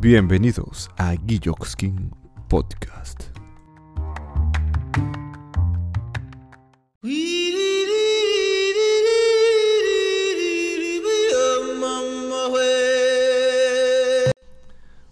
[0.00, 2.12] Bienvenidos a Guilloxkin
[2.48, 3.24] Podcast.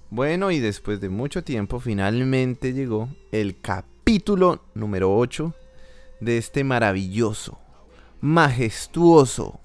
[0.09, 5.53] Bueno, y después de mucho tiempo finalmente llegó el capítulo número 8
[6.21, 7.59] de este maravilloso,
[8.21, 9.59] majestuoso,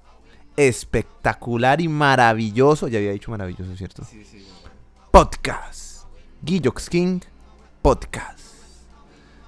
[0.56, 4.04] espectacular y maravilloso, ya había dicho maravilloso, ¿cierto?
[4.04, 4.44] Sí, sí.
[5.12, 6.06] Podcast.
[6.42, 7.20] Guillox King
[7.82, 8.40] Podcast.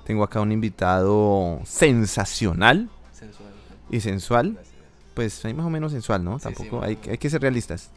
[0.04, 3.48] Tengo acá un invitado sensacional Sensual.
[3.90, 4.52] y sensual.
[4.52, 4.74] Gracias.
[5.14, 6.38] Pues ahí más o menos sensual, ¿no?
[6.38, 7.90] Sí, Tampoco hay, hay que ser realistas.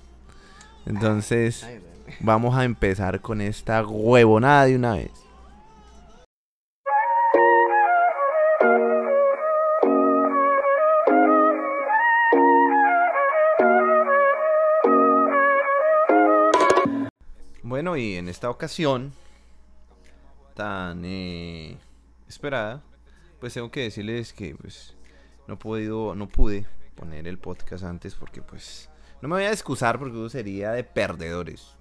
[0.86, 1.82] Entonces, Ay,
[2.22, 5.12] vamos a empezar con esta huevonada de una vez.
[17.78, 19.14] Bueno, y en esta ocasión
[20.56, 21.78] tan eh,
[22.28, 22.82] esperada,
[23.40, 24.96] pues tengo que decirles que pues
[25.48, 28.90] no he podido, no pude poner el podcast antes porque pues
[29.22, 31.76] no me voy a excusar porque eso sería de perdedores.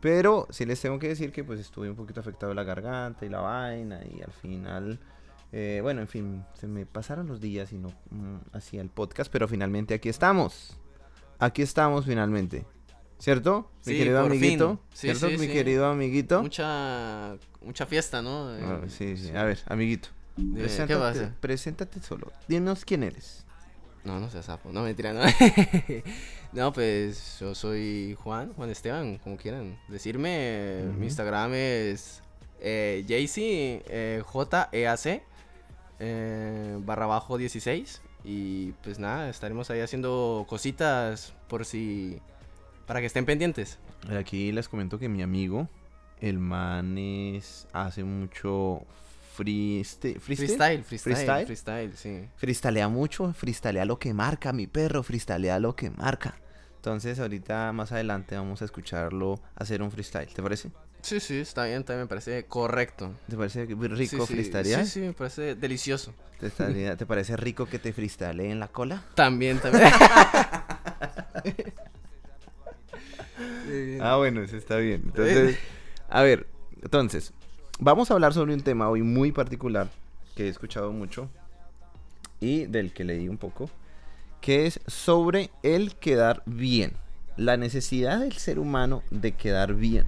[0.00, 3.24] Pero sí les tengo que decir que pues estuve un poquito afectado de la garganta
[3.24, 4.98] y la vaina y al final,
[5.52, 9.30] eh, bueno, en fin, se me pasaron los días y no mm, hacía el podcast,
[9.30, 10.76] pero finalmente aquí estamos.
[11.38, 12.66] Aquí estamos finalmente.
[13.20, 13.70] ¿Cierto?
[13.86, 14.80] Mi querido amiguito.
[14.92, 15.28] Sí, ¿Cierto?
[15.28, 16.42] sí, Mi querido amiguito.
[16.42, 18.48] Mucha, mucha fiesta, ¿no?
[18.48, 19.30] Ah, Eh, sí, sí.
[19.36, 20.08] A ver, amiguito.
[20.36, 21.36] Dime, ¿Qué Preséntate, pasa?
[21.40, 22.32] preséntate solo.
[22.48, 23.44] Dinos quién eres.
[24.04, 24.72] No, no seas sapo.
[24.72, 25.20] No, mentira, no.
[26.54, 30.84] no, pues yo soy Juan, Juan Esteban, como quieran decirme.
[30.96, 32.22] Mi Instagram es
[32.60, 35.22] eh, JC, eh, J-E-A-C,
[35.98, 38.00] eh, barra bajo 16.
[38.24, 42.18] Y pues nada, estaremos ahí haciendo cositas por si...
[42.90, 43.78] Para que estén pendientes.
[44.18, 45.68] Aquí les comento que mi amigo,
[46.20, 48.84] el man es, hace mucho
[49.38, 50.82] freeste- freestyle.
[50.82, 51.46] Freestyle, freestyle, ¿Freestyle?
[51.46, 52.28] freestyle, sí.
[52.34, 56.34] Freestalea mucho, freestalea lo que marca, mi perro, freestalea lo que marca.
[56.74, 60.72] Entonces ahorita más adelante vamos a escucharlo hacer un freestyle, ¿te parece?
[61.02, 63.12] Sí, sí, está bien, también me parece correcto.
[63.28, 64.84] ¿Te parece rico Sí, sí, freestylear?
[64.84, 66.12] Sí, sí, me parece delicioso.
[66.40, 66.50] ¿Te,
[66.96, 69.04] ¿Te parece rico que te freestylee en la cola?
[69.14, 69.92] También, también.
[74.00, 75.02] Ah, bueno, eso está bien.
[75.06, 75.58] Entonces,
[76.08, 76.46] a ver,
[76.82, 77.32] entonces,
[77.78, 79.88] vamos a hablar sobre un tema hoy muy particular
[80.34, 81.28] que he escuchado mucho
[82.40, 83.70] y del que leí un poco,
[84.40, 86.92] que es sobre el quedar bien,
[87.36, 90.06] la necesidad del ser humano de quedar bien.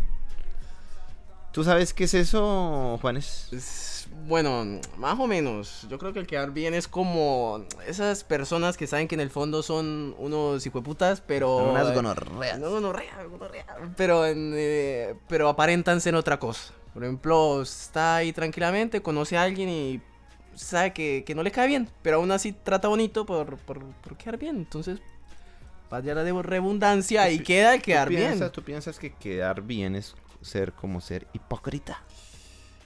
[1.52, 3.48] ¿Tú sabes qué es eso, Juanes?
[3.52, 5.86] Es- bueno, más o menos.
[5.90, 9.30] Yo creo que el quedar bien es como esas personas que saben que en el
[9.30, 11.70] fondo son unos hijueputas, pero.
[11.70, 12.58] Unas eh, gonorreas.
[12.58, 16.72] No, gonorrea, gonorrea, Pero, en, eh, pero aparentan ser otra cosa.
[16.94, 20.00] Por ejemplo, está ahí tranquilamente, conoce a alguien y
[20.54, 24.16] sabe que, que no le cae bien, pero aún así trata bonito por, por, por
[24.16, 24.56] quedar bien.
[24.56, 25.00] Entonces,
[25.90, 28.28] vaya la de redundancia y queda el ¿Tú quedar bien.
[28.28, 32.03] piensas, ¿Tú piensas que quedar bien es ser como ser hipócrita?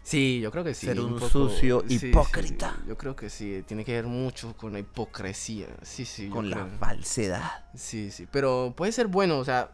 [0.02, 0.86] Sí, yo creo que sí.
[0.86, 2.76] Ser un sucio sí, sí, hipócrita.
[2.86, 5.66] Yo creo que sí, tiene que ver mucho con la hipocresía.
[5.82, 6.28] Sí, sí.
[6.28, 6.78] Con la creo.
[6.78, 7.64] falsedad.
[7.74, 9.72] Sí, sí, pero puede ser bueno, o sea,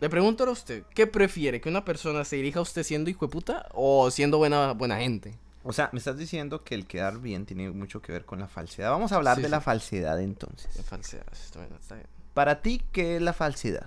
[0.00, 1.60] le pregunto a usted, ¿qué prefiere?
[1.60, 4.98] ¿Que una persona se dirija a usted siendo hijo de puta o siendo buena, buena
[4.98, 5.38] gente?
[5.62, 8.48] O sea, me estás diciendo que el quedar bien tiene mucho que ver con la
[8.48, 8.90] falsedad.
[8.90, 10.72] Vamos a hablar Sí, de la falsedad entonces.
[10.74, 12.06] De falsedad, está bien, está bien.
[12.34, 13.86] Para ti, ¿qué es la falsedad?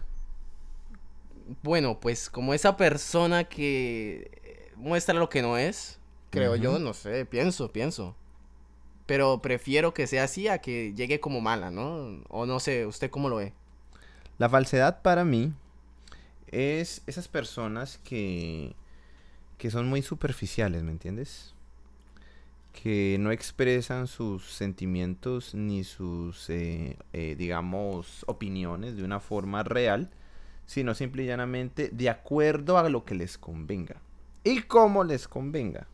[1.64, 6.94] Bueno, pues como esa persona que eh, muestra lo que no es, creo yo, no
[6.94, 8.16] sé, pienso, pienso.
[9.06, 12.22] Pero prefiero que sea así a que llegue como mala, ¿no?
[12.30, 13.54] O no sé, ¿usted cómo lo ve?
[14.38, 15.54] La falsedad para mí
[16.48, 18.76] es esas personas que,
[19.58, 21.54] que son muy superficiales, ¿me entiendes?
[22.74, 30.10] Que no expresan sus sentimientos ni sus, eh, eh, digamos, opiniones de una forma real,
[30.72, 33.98] sino simple y llanamente de acuerdo a lo que les convenga
[34.42, 35.86] y cómo les convenga,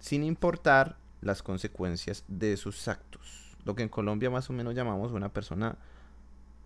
[0.00, 3.54] sin importar las consecuencias de sus actos.
[3.64, 5.76] Lo que en Colombia más o menos llamamos una persona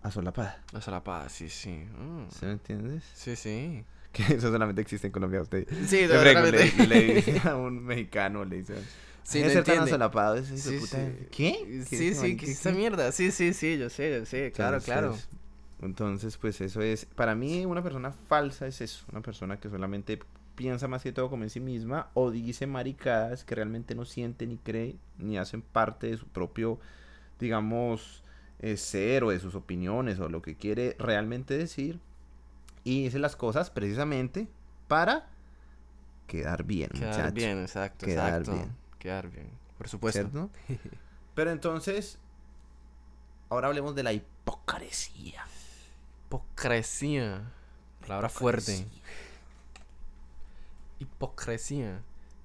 [0.03, 0.63] asolapada.
[0.73, 1.71] La solapada, sí, sí.
[1.99, 2.31] Mm.
[2.31, 3.05] ¿Sí me entiendes?
[3.15, 3.85] Sí, sí.
[4.13, 5.43] Que eso solamente existe en Colombia.
[5.43, 8.77] Usted Sí, le, le dice a un mexicano, le dice.
[9.23, 10.97] Sí, "Deje de no ser tan asolapado, ese Sí, puta".
[10.97, 11.27] sí.
[11.31, 11.85] ¿Qué?
[11.87, 13.13] Sí, ¿Qué- sí, que qué- es esa mierda.
[13.13, 15.19] Sí, sí, sí, yo sé, yo sé, claro, claro.
[15.81, 17.05] Entonces, pues eso es.
[17.05, 19.05] Para mí, una persona falsa es eso.
[19.13, 20.19] Una persona que solamente
[20.55, 24.47] piensa más que todo como en sí misma o dice maricadas que realmente no siente
[24.47, 26.79] ni cree ni hacen parte de su propio,
[27.39, 28.25] digamos,
[28.61, 32.01] eh, ser o de sus opiniones o lo que quiere realmente decir.
[32.85, 34.49] y dice las cosas precisamente
[34.89, 35.29] para
[36.27, 37.35] quedar bien, Quedar muchacho.
[37.35, 38.53] bien, exacto, Quedar exacto.
[38.53, 38.73] bien.
[38.99, 40.21] Quedar bien, por supuesto.
[40.21, 40.51] ¿Cierto?
[41.35, 42.19] Pero entonces,
[43.51, 45.45] ahora hablemos de la hipocresía.
[46.27, 47.53] Hipocresía.
[48.01, 48.87] Palabra fuerte.
[50.99, 52.03] Hipocresía.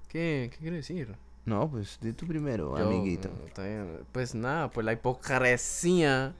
[0.08, 1.14] ¿Qué, ¿Qué quiere decir?
[1.44, 3.28] No, pues di tú primero, Yo, amiguito.
[3.28, 4.04] mm.
[4.12, 6.34] Pues nada, pues la hipocresía.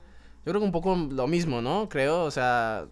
[0.45, 1.89] Yo creo que un poco lo mismo, ¿no?
[1.89, 2.85] Creo, o sea.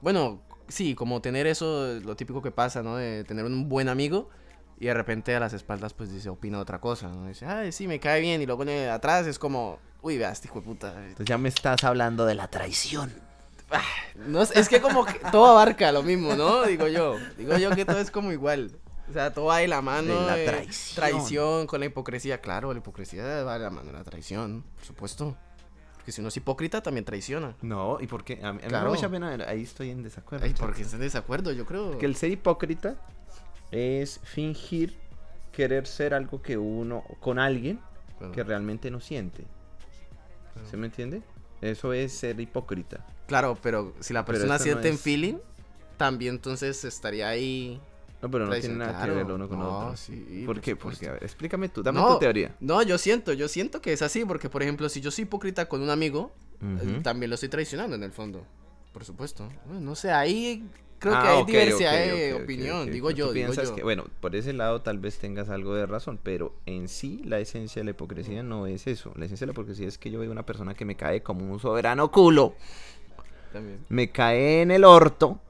[0.00, 2.96] Bueno, sí, como tener eso, lo típico que pasa, ¿no?
[2.96, 4.30] De tener un buen amigo
[4.78, 7.26] y de repente a las espaldas, pues dice, opina otra cosa, ¿no?
[7.26, 8.40] Dice, ay, sí, me cae bien.
[8.40, 10.94] Y luego atrás es como, uy, veas, este hijo de puta.
[11.02, 13.12] Entonces ya me estás hablando de la traición.
[14.26, 16.62] No, sé, es que como que todo abarca lo mismo, ¿no?
[16.64, 17.16] Digo yo.
[17.38, 18.72] Digo yo que todo es como igual.
[19.08, 20.20] O sea, todo va de la mano.
[20.20, 20.94] De la eh, traición.
[20.96, 22.40] traición con la hipocresía.
[22.40, 25.36] Claro, la hipocresía va de la mano de la traición, por supuesto.
[25.96, 27.54] Porque si uno es hipócrita, también traiciona.
[27.62, 28.34] No, ¿y por qué?
[28.34, 28.90] A mí, a mí me da Claro.
[28.90, 30.44] mucha pena, ahí estoy en desacuerdo.
[30.46, 31.98] Ay, porque están en desacuerdo, yo creo.
[31.98, 32.96] Que el ser hipócrita
[33.70, 34.96] es fingir
[35.52, 37.80] querer ser algo que uno, con alguien
[38.18, 38.32] Claro.
[38.32, 39.44] que realmente no siente.
[40.70, 41.22] ¿Se me entiende?
[41.60, 43.06] Eso es ser hipócrita.
[43.26, 45.34] Claro, pero si la persona no siente en es- feeling,
[45.96, 47.80] también entonces estaría ahí.
[48.22, 49.12] No, pero no tiene nada claro.
[49.12, 49.96] que ver lo uno con No, otro.
[49.96, 50.76] sí, ¿Por por qué?
[50.76, 52.54] Porque, a ver, explícame tú, dame No, tu teoría.
[52.60, 55.68] No, yo siento, yo siento que es así, porque por ejemplo, si yo soy hipócrita
[55.68, 58.44] con un amigo, eh, también lo estoy traicionando en el fondo.
[58.92, 59.48] Por supuesto.
[59.64, 60.68] Bueno, no sé, ahí
[61.00, 63.74] creo Ah, que hay ok, diversidad de opinión, digo Tú yo, digo piensas yo.
[63.74, 67.40] que, bueno, por ese lado tal vez tengas algo de razón, pero en sí la
[67.40, 69.12] esencia de la hipocresía no es eso.
[69.16, 71.50] La esencia de la hipocresía es que yo veo una persona que me cae como
[71.50, 72.54] un soberano culo,
[73.52, 73.84] También.
[73.88, 75.40] me cae en el orto,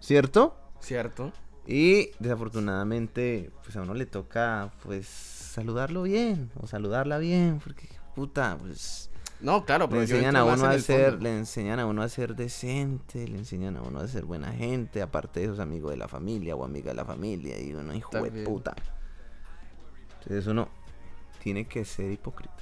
[0.00, 0.56] ¿cierto?
[0.80, 1.32] Cierto.
[1.66, 8.58] Y desafortunadamente, pues a uno le toca, pues, saludarlo bien, o saludarla bien, porque, puta,
[8.60, 9.10] pues,
[9.44, 12.08] No, claro, le pero yo enseñan a uno a ser, le enseñan a uno a
[12.08, 15.98] ser decente, le enseñan a uno a ser buena gente, aparte de esos amigos de
[15.98, 18.44] la familia o amiga de la familia, y uno, hijo de También.
[18.46, 18.74] puta.
[20.22, 20.70] Entonces uno
[21.42, 22.54] tiene que ser hipócrita.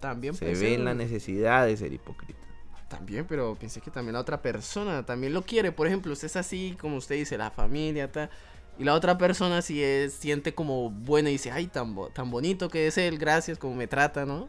[0.00, 2.40] También Se ve en la necesidad de ser hipócrita.
[2.88, 5.70] También, pero pensé que también la otra persona también lo quiere.
[5.70, 8.28] Por ejemplo, usted es así, como usted dice, la familia, tal.
[8.76, 12.68] Y la otra persona si es, siente como bueno y dice, ay, tan, tan bonito
[12.68, 14.48] que es él, gracias, como me trata, ¿no?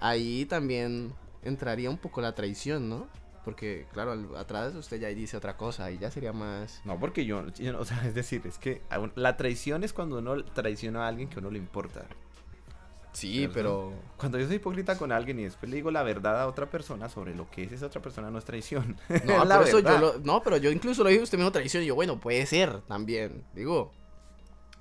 [0.00, 1.12] Ahí también
[1.42, 3.06] entraría un poco la traición, ¿no?
[3.44, 6.80] Porque, claro, al- atrás usted ya dice otra cosa y ya sería más...
[6.84, 9.92] No, porque yo, yo no- o sea, es decir, es que un- la traición es
[9.92, 12.04] cuando uno traiciona a alguien que a uno le importa.
[13.12, 13.94] Sí, pero...
[14.18, 17.08] Cuando yo soy hipócrita con alguien y después le digo la verdad a otra persona
[17.08, 18.96] sobre lo que es esa otra persona, no es traición.
[19.24, 21.50] No, Es la por eso yo lo- no, pero yo incluso lo dije usted mismo
[21.52, 23.92] traición y yo, bueno, puede ser también, digo.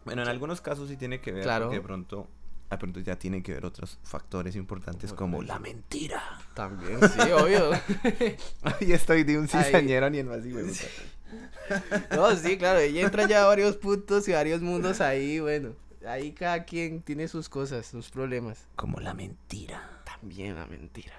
[0.04, 1.66] Bueno, en algunos casos sí tiene que ver, Claro.
[1.66, 2.28] porque de pronto,
[2.70, 6.22] de pronto ya tiene que ver otros factores importantes como la mentira.
[6.54, 7.72] También, sí, obvio.
[8.64, 9.64] Ahí estoy de un Ahí.
[9.64, 10.86] cizañero ni en más de Sí.
[12.12, 15.74] No, sí, claro, y entra ya varios puntos y varios mundos ahí, bueno.
[16.08, 18.66] Ahí cada quien tiene sus cosas, sus problemas.
[18.76, 20.02] Como la mentira.
[20.06, 21.14] También la mentira.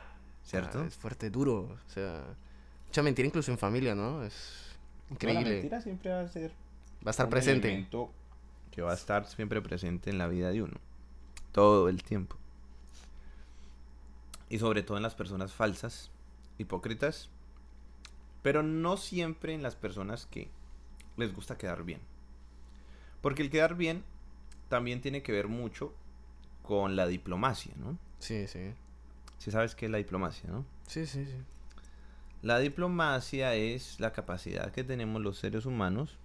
[0.44, 0.80] ¿Cierto?
[0.82, 1.76] Ah, es fuerte, duro.
[1.86, 2.22] O sea,
[2.86, 4.22] mucha mentira incluso en familia, ¿no?
[4.22, 4.76] Es
[5.08, 5.50] La increíble.
[5.50, 6.52] mentira siempre va a ser
[7.04, 7.66] Va a estar un presente.
[7.68, 8.12] elemento
[8.70, 10.74] que va a estar siempre presente en la vida de uno.
[11.56, 12.36] Todo el tiempo.
[14.50, 16.10] Y sobre todo en las personas falsas,
[16.58, 17.30] hipócritas.
[18.42, 20.50] Pero no siempre en las personas que
[21.16, 22.02] les gusta quedar bien.
[23.22, 24.04] Porque el quedar bien
[24.68, 25.94] también tiene que ver mucho
[26.62, 27.96] con la diplomacia, ¿no?
[28.18, 28.74] Sí, sí.
[29.38, 30.66] Si sabes qué es la diplomacia, ¿no?
[30.86, 31.38] Sí, sí, sí.
[32.42, 36.18] La diplomacia es la capacidad que tenemos los seres humanos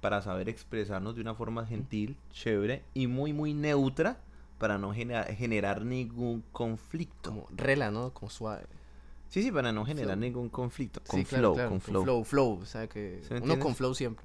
[0.00, 4.20] para saber expresarnos de una forma gentil, chévere y muy muy neutra
[4.58, 7.30] para no genera- generar ningún conflicto.
[7.30, 8.12] Como rela, ¿no?
[8.12, 8.64] Como suave.
[9.30, 10.20] Sí, sí, para no generar Flow.
[10.20, 11.00] ningún conflicto.
[11.06, 12.02] Con sí, flow, claro, con flow.
[12.02, 12.58] flow, flow.
[12.62, 14.24] O sea que ¿Sí me uno con flow siempre.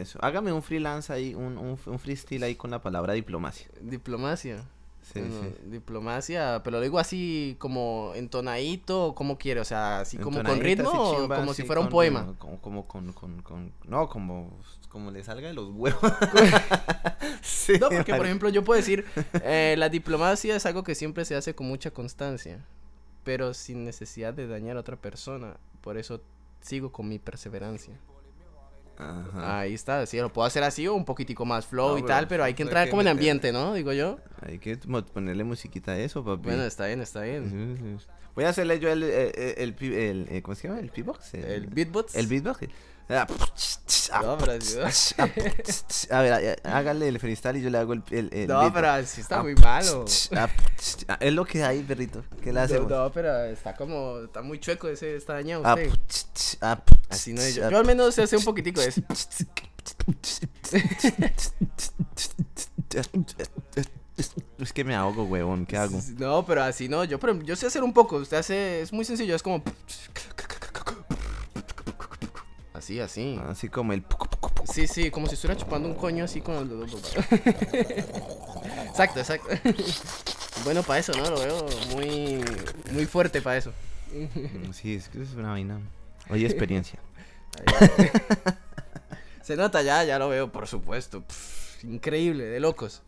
[0.00, 0.18] Eso.
[0.22, 3.68] Hágame un freelance ahí, un, un, un freestyle ahí con la palabra diplomacia.
[3.82, 4.64] Diplomacia.
[5.02, 5.70] Sí, Bueno, sí.
[5.70, 10.90] Diplomacia, pero lo digo así como entonadito, como quiere, o sea, así como con ritmo,
[10.90, 12.34] así o como si fuera un poema.
[12.38, 14.58] Como, como con, con, con- No, como,
[14.90, 16.00] como le salga de los huevos.
[17.42, 19.04] Sí, No, porque por ejemplo yo puedo decir,
[19.44, 22.64] eh, la diplomacia es algo que siempre se hace con mucha constancia,
[23.24, 26.20] pero sin necesidad de dañar a otra persona, por eso
[26.60, 27.94] sigo con mi perseverancia.
[28.98, 29.60] Ajá.
[29.60, 32.26] Ahí está, sí, lo puedo hacer así o un poquitico más flow No, y tal,
[32.26, 33.20] pero hay que hay entrar que como en meterle.
[33.30, 33.72] ambiente, ¿no?
[33.74, 34.18] Digo yo.
[34.42, 36.42] Hay que ponerle musiquita a eso, papi.
[36.44, 37.98] Bueno, está bien, está bien.
[38.34, 40.80] Voy a hacerle yo el, el, el, el pi- el- eh, ¿cómo se llama?
[40.80, 41.34] El beatbox.
[41.34, 42.14] El beatbox.
[42.16, 42.60] El beatbox.
[43.10, 43.26] Ah,
[44.22, 44.76] No, pero sí,
[46.10, 49.04] A ver, eh, hágale el freestyle y yo le hago el, el, el No, pero
[49.06, 50.04] sí está Ah, muy malo.
[50.36, 50.48] ah,
[51.20, 52.22] Es lo que hay, perrito.
[52.42, 52.90] ¿Qué le hacemos?
[52.90, 56.58] no, pero está como, está muy chueco ese, está dañado Ah, usted.
[56.60, 57.70] ah, Así no es yo.
[57.70, 59.00] Yo al menos sé hacer un poquitico de eso.
[64.58, 66.00] Es que me ahogo, huevón, ¿qué hago?
[66.18, 67.04] No, pero así no.
[67.04, 68.16] Yo, por ejemplo, yo sé hacer un poco.
[68.16, 68.82] Usted hace.
[68.82, 69.34] Es muy sencillo.
[69.36, 69.62] Es como.
[72.78, 73.40] Así, así.
[73.48, 74.04] Así como el...
[74.72, 76.70] Sí, sí, como si estuviera chupando un coño así con el...
[78.86, 79.48] exacto, exacto.
[80.62, 81.28] bueno para eso, ¿no?
[81.28, 81.66] Lo veo
[81.96, 82.40] muy,
[82.92, 83.72] muy fuerte para eso.
[84.72, 85.80] Sí, es que es una vaina.
[86.30, 87.00] Oye, experiencia.
[89.42, 91.22] Se nota ya, ya lo veo, por supuesto.
[91.22, 93.02] Pff, increíble, de locos.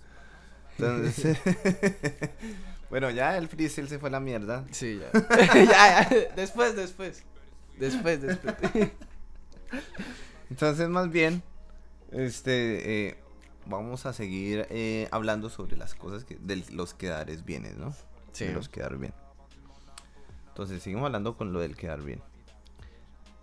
[0.78, 1.38] Entonces,
[2.90, 4.64] bueno, ya el freestyle se fue a la mierda.
[4.72, 5.12] Sí, ya.
[5.54, 6.08] ya, ya.
[6.34, 7.22] Después, después.
[7.78, 8.56] Después, después.
[10.50, 11.42] Entonces, más bien,
[12.10, 13.18] este, eh,
[13.66, 17.94] vamos a seguir eh, hablando sobre las cosas que, de los quedares bienes, ¿no?
[18.32, 18.46] Sí.
[18.46, 19.14] De los quedar bien.
[20.48, 22.20] Entonces, seguimos hablando con lo del quedar bien.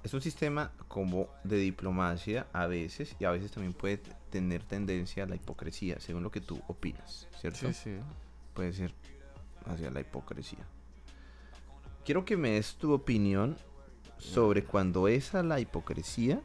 [0.04, 3.98] Es un sistema como de diplomacia a veces y a veces también puede
[4.30, 7.74] tener tendencia a la hipocresía, según lo que tú opinas, ¿cierto?
[7.74, 7.98] Sí, sí.
[8.54, 8.94] Puede ser
[9.66, 10.66] hacia la hipocresía.
[12.06, 13.58] Quiero que me des tu opinión
[14.18, 16.42] sobre cuando es a la hipocresía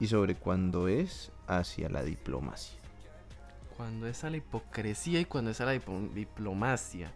[0.00, 2.78] y sobre cuando es hacia la diplomacia.
[3.76, 7.12] Cuando es a la hipocresía y cuando es a la diplomacia.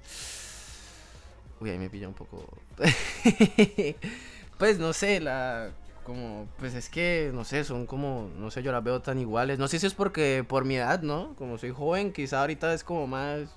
[1.61, 2.45] Uy, ahí me pilla un poco.
[4.59, 5.73] pues no sé, la.
[6.05, 9.61] Como, pues es que, no sé, son como, no sé, yo las veo tan iguales.
[9.61, 11.37] No sé si es porque por mi edad, ¿no?
[11.37, 13.49] Como soy joven, quizá ahorita es como más,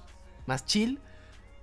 [0.45, 0.99] más chill.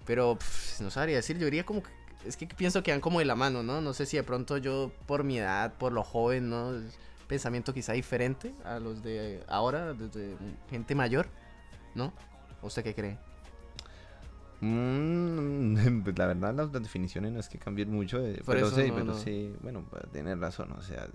[0.04, 0.36] Pero,
[0.80, 1.90] no sabría decir, yo diría como que,
[2.26, 3.80] es que pienso que van como de la mano, ¿no?
[3.80, 6.72] No sé si de pronto yo, por mi edad, por lo joven, ¿no?
[7.26, 10.36] Pensamiento quizá diferente a los de ahora, desde
[10.70, 11.26] gente mayor,
[11.94, 12.12] ¿no?
[12.62, 13.18] ¿Usted qué cree?
[14.60, 18.70] Mm, pues la verdad las, las definiciones no es que cambien mucho, eh, Por pero
[18.70, 19.14] sí, no, pero no.
[19.14, 21.08] sí, bueno, pues, tener razón, o sea,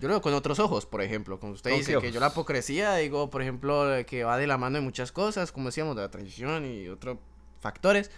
[0.00, 1.40] Yo lo veo con otros ojos, por ejemplo.
[1.40, 4.46] Como usted ¿Con dice que yo la hipocresía, digo, por ejemplo, de que va de
[4.46, 7.18] la mano de muchas cosas, como decíamos, de la traición y otros
[7.60, 8.10] factores.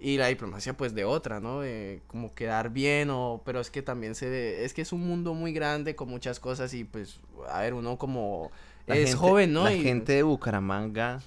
[0.00, 1.60] Y la diplomacia, pues, de otra, ¿no?
[1.60, 3.42] De como quedar bien, o...
[3.44, 4.64] Pero es que también se ve...
[4.64, 7.18] Es que es un mundo muy grande con muchas cosas y, pues,
[7.50, 8.52] a ver, uno como...
[8.86, 9.64] la es gente- joven, ¿no?
[9.64, 11.20] La Y- gente de Bucaramanga,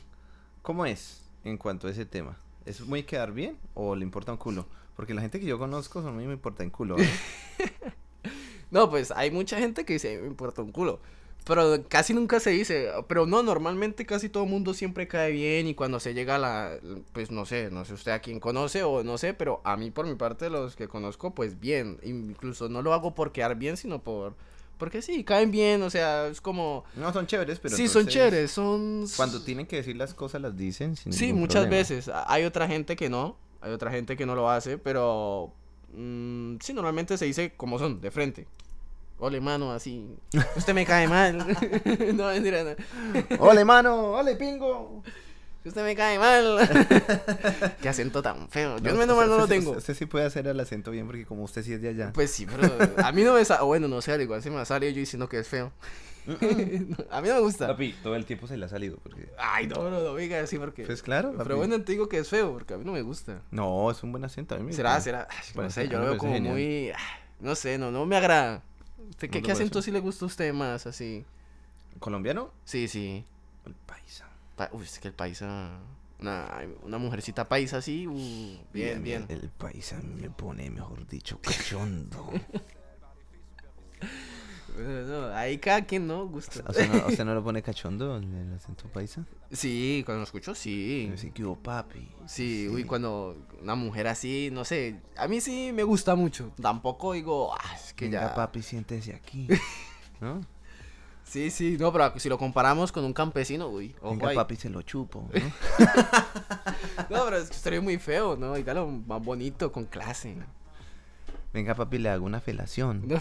[0.62, 2.38] ¿cómo es en cuanto a ese tema?
[2.66, 4.66] ¿Es muy quedar bien o le importa un culo?
[4.96, 6.98] Porque la gente que yo conozco son muy me importa un culo.
[6.98, 7.10] ¿eh?
[8.72, 11.01] No, pues hay mucha gente que dice, me importa un culo.
[11.45, 12.89] Pero casi nunca se dice.
[13.07, 15.67] Pero no, normalmente casi todo el mundo siempre cae bien.
[15.67, 16.77] Y cuando se llega a la.
[17.13, 19.33] Pues no sé, no sé usted a quién conoce o no sé.
[19.33, 22.00] Pero a mí, por mi parte, los que conozco, pues bien.
[22.03, 24.36] Incluso no lo hago por quedar bien, sino por.
[24.77, 25.81] Porque sí, caen bien.
[25.81, 26.83] O sea, es como.
[26.95, 28.51] No, son chéveres, pero sí, son chéveres.
[28.51, 29.05] Son.
[29.15, 31.77] Cuando tienen que decir las cosas las dicen sin Sí, muchas problema.
[31.77, 32.12] veces.
[32.27, 33.36] Hay otra gente que no.
[33.62, 35.53] Hay otra gente que no lo hace, pero
[35.93, 38.48] mm, sí, normalmente se dice como son, de frente.
[39.22, 40.18] Ole, mano, así.
[40.56, 41.38] Usted me cae mal.
[42.16, 42.75] no, mentira, no.
[43.40, 44.13] ¡Ole, mano!
[44.13, 45.04] ¡Ole, pingo!
[45.63, 46.58] Usted me cae mal.
[47.84, 48.80] Qué acento tan feo.
[48.80, 49.74] Yo No, menos mal no lo tengo.
[49.74, 52.12] Usted, sí puede hacer el acento bien porque como usted sí es de allá.
[52.13, 53.62] Pues sí, pero a mí no me sale.
[53.63, 55.72] Bueno, no sé, al igual se me sale yo diciendo que es feo.
[57.12, 57.68] a mí no me gusta.
[57.68, 58.98] Papi, todo el tiempo se le ha salido.
[59.04, 59.30] Porque...
[59.38, 60.84] Ay, no, no, no, venga, sí, porque.
[60.84, 63.44] Pues claro, pero bueno, te digo que es feo, porque a mí no me gusta.
[63.51, 64.56] No, es un buen acento.
[64.56, 65.00] A mí me ¿Será?
[65.00, 65.28] ¿Será?
[65.30, 66.54] Ay, no sé, yo mí lo veo parece como genial.
[66.56, 66.90] muy...
[66.90, 68.63] ah, No sé, no, no me agrada.
[69.10, 71.25] ¿Usted No ¿Qué, qué acento sí le gusta a usted más, así?
[72.00, 72.51] ¿Colombiano?
[72.65, 73.25] Sí, sí.
[73.65, 74.27] El paisa.
[74.55, 75.79] Pa- Uy, es que el paisa...
[76.20, 76.48] Una,
[76.84, 79.25] una mujercita paisa así, uh, bien, bien.
[79.27, 82.31] El paisa me pone, mejor dicho, cachondo.
[84.78, 86.28] No, ahí cada quien, ¿no?
[86.28, 86.63] Gusta.
[86.68, 89.25] ¿O sea, no, ¿Usted no lo pone cachondo el, el acento paisa?
[89.51, 91.12] Sí, cuando lo escucho, sí.
[91.13, 92.10] Así que, papi.
[92.25, 96.51] Sí, uy, cuando una mujer así, no sé, a mí sí me gusta mucho.
[96.62, 98.36] Tampoco digo, ah, es que Venga, ya...
[98.36, 99.48] papi, siéntese aquí.
[100.22, 100.42] ¿No?
[101.24, 104.36] Sí, sí, no, pero si lo comparamos con un campesino, uy, ojo Venga, ahí.
[104.36, 105.30] papi, se lo chupo.
[105.34, 105.40] ¿no?
[107.10, 108.58] No, pero es que muy feo, ¿no?
[108.58, 110.38] Y dale más bonito, con clase.
[111.54, 113.06] Venga, papi, le hago una felación.
[113.08, 113.20] No.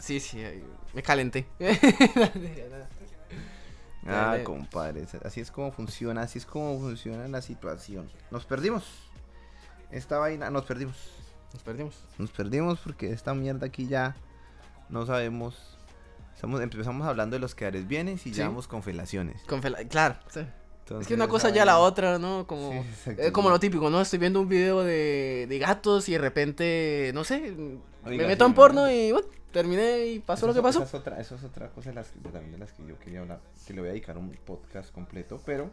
[0.00, 0.42] Sí, sí,
[0.94, 1.46] me calenté.
[4.06, 8.10] Ah, compadre, así es como funciona, así es como funciona la situación.
[8.30, 8.84] Nos perdimos.
[9.90, 10.96] Esta vaina, nos perdimos.
[11.52, 11.94] Nos perdimos.
[12.16, 14.16] Nos perdimos porque esta mierda aquí ya
[14.88, 15.76] no sabemos.
[16.34, 18.36] Estamos, empezamos hablando de los quedares bienes y Sí.
[18.36, 19.42] ya vamos con felaciones.
[19.42, 20.40] Con fel- Claro, sí.
[20.98, 22.46] es que una cosa ya la otra, ¿no?
[22.46, 24.00] Como, Sí, como lo típico, ¿no?
[24.00, 27.54] Estoy viendo un video de, de gatos y de repente, no sé,
[28.04, 28.90] me meto en porno ¿no?
[28.90, 30.82] y bueno, terminé y pasó lo que pasó.
[30.82, 32.98] Esa es otra, eso es otra cosa de las, de también de las que yo
[32.98, 33.40] quería hablar.
[33.66, 35.70] Que le voy a dedicar un podcast completo, pero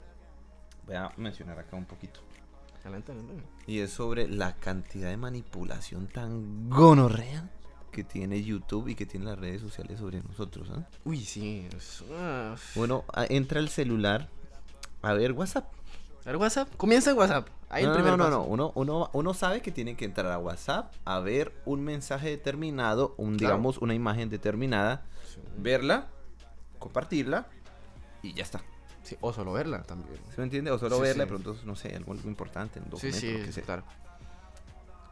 [0.86, 2.22] voy a mencionar acá un poquito.
[2.84, 3.44] Calenta, calenta.
[3.66, 7.50] Y es sobre la cantidad de manipulación tan gonorrea
[7.92, 10.70] que tiene YouTube y que tiene las redes sociales sobre nosotros.
[10.72, 10.88] ¿ah?
[11.04, 11.68] Uy, sí.
[12.76, 14.30] Bueno, entra el celular
[15.02, 15.72] a ver WhatsApp.
[16.28, 16.68] Ver, WhatsApp.
[16.76, 17.48] Comienza en WhatsApp.
[17.70, 18.44] Ahí no, el primer no, no, no.
[18.44, 23.16] Uno, uno, uno sabe que tiene que entrar a WhatsApp a ver un mensaje determinado,
[23.18, 23.54] un, Claro.
[23.56, 25.04] digamos, una imagen determinada,
[25.34, 25.40] Sí.
[25.58, 26.08] verla,
[26.80, 27.48] compartirla
[28.22, 28.62] y ya está.
[29.04, 30.20] Sí, o solo verla también.
[30.30, 30.70] ¿Se me entiende?
[30.72, 33.52] O solo Sí, verla, de pronto, no sé, algo, importante, un documento, sí, lo que
[33.54, 33.64] sea.
[33.64, 33.84] claro.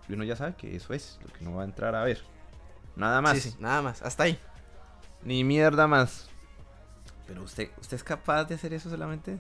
[0.10, 2.22] Y uno ya sabe que eso es lo que no va a entrar a ver.
[2.98, 3.38] Nada más.
[3.38, 4.01] Sí, sí, nada más.
[4.01, 4.38] Hasta ahí.
[5.24, 6.27] Ni mierda más.
[7.25, 9.39] Pero usted, ¿usted es capaz de hacer eso solamente?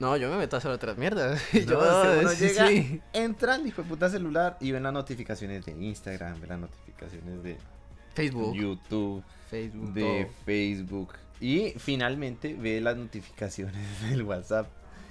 [0.00, 1.40] No, yo me meto a hacer otras mierdas.
[1.52, 3.00] No, yo, usted, uno sí, llega, sí.
[3.12, 7.42] entra al hijo de puta celular y ven las notificaciones de Instagram, ven las notificaciones
[7.42, 7.56] de
[8.14, 8.54] Facebook.
[8.54, 9.92] YouTube, Facebook.
[9.92, 10.34] de todo.
[10.44, 11.12] Facebook.
[11.40, 14.66] Y finalmente ve las notificaciones del WhatsApp.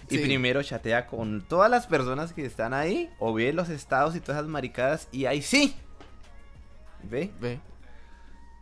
[0.09, 3.09] Y primero chatea con todas las personas que están ahí.
[3.19, 5.07] O ve los estados y todas esas maricadas.
[5.13, 5.73] Y ahí sí.
[7.03, 7.31] ¿Ve?
[7.39, 7.59] Ve.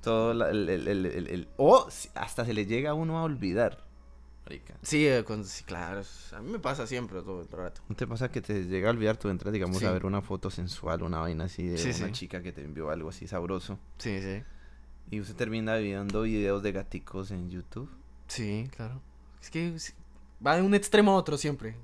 [0.03, 3.83] Todo la- el, el- el- el- O hasta se le llega a uno a olvidar.
[4.49, 4.73] Marica.
[4.81, 6.01] Sí, eh, con- sí, claro.
[6.35, 7.81] A mí me pasa siempre todo el rato.
[7.87, 9.15] ¿No te pasa que te llega a olvidar?
[9.17, 9.85] Tú entras, digamos, Sí.
[9.85, 12.11] a ver una foto sensual, una vaina así de Sí, una sí.
[12.13, 13.77] chica que te envió algo así sabroso.
[13.99, 14.41] Sí, sí.
[15.11, 17.89] Y usted termina viendo videos de gaticos en YouTube.
[18.27, 19.01] Sí, claro.
[19.41, 19.75] Es que
[20.45, 21.75] va de un extremo a otro siempre.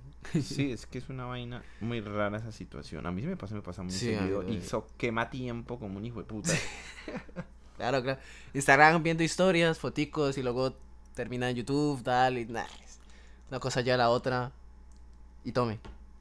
[0.42, 3.06] Sí, es que es una vaina muy rara esa situación.
[3.06, 4.42] A mí sí me pasa, me pasa muy Sí, seguido.
[4.48, 6.52] Y eso quema tiempo como un hijo de puta.
[7.78, 8.22] Claro, claro.
[8.54, 10.78] Instagram viendo historias, foticos y luego
[11.16, 13.00] termina en YouTube, tal, y es
[13.50, 14.52] Una cosa ya la otra.
[15.44, 15.80] Y tome.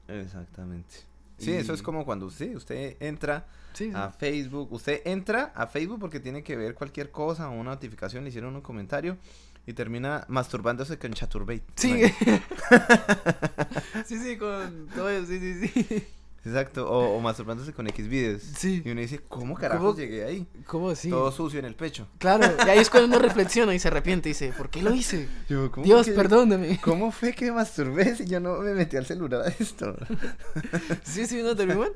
[0.08, 0.94] Exactamente.
[1.36, 3.92] Sí, eso es como cuando usted, usted entra Sí, sí.
[3.94, 4.72] a Facebook.
[4.72, 8.62] Usted entra a Facebook porque tiene que ver cualquier cosa, una notificación, le hicieron un
[8.62, 9.18] comentario
[9.66, 11.64] y termina masturbándose con Chaturbate.
[11.74, 12.02] Sí.
[14.06, 16.06] sí, sí, con todo eso, sí, sí, sí.
[16.46, 18.42] Exacto, o, o masturbándose con X videos.
[18.42, 18.82] Sí.
[18.84, 19.98] Y uno dice, ¿cómo carajos ¿Cómo?
[19.98, 20.46] llegué ahí?
[20.66, 21.08] ¿Cómo así?
[21.08, 22.06] Todo sucio en el pecho.
[22.18, 24.92] Claro, y ahí es cuando uno reflexiona y se arrepiente y dice, ¿por qué lo
[24.94, 25.26] hice?
[25.48, 26.78] Yo, ¿cómo Dios, que- perdóname.
[26.82, 29.96] ¿Cómo fue que masturbé si yo no me metí al celular a esto?
[31.04, 31.88] Sí, sí, uno termina.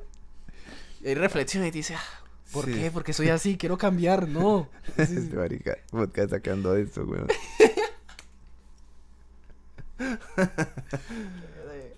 [1.03, 2.73] Y ahí reflexiona y dice, ah, ¿por Sí.
[2.73, 2.91] qué?
[2.91, 4.69] Porque soy así, quiero cambiar, no.
[4.97, 5.17] Sí, sí.
[5.19, 7.29] Este marica, podcast sacando esto, weón.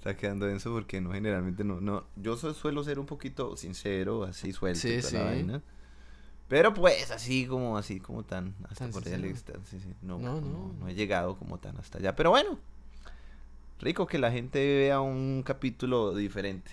[0.00, 2.04] Está quedando denso porque no, generalmente no, no.
[2.16, 5.24] Yo su- suelo ser un poquito sincero, así suelto Sí, toda la sí.
[5.26, 5.62] vaina.
[6.48, 10.72] Pero pues así como, así como tan, hasta Tan por allá sí, no, No, no,
[10.80, 10.88] no.
[10.88, 12.16] he llegado como tan hasta allá.
[12.16, 12.58] Pero bueno,
[13.78, 16.70] rico que la gente vea un capítulo diferente.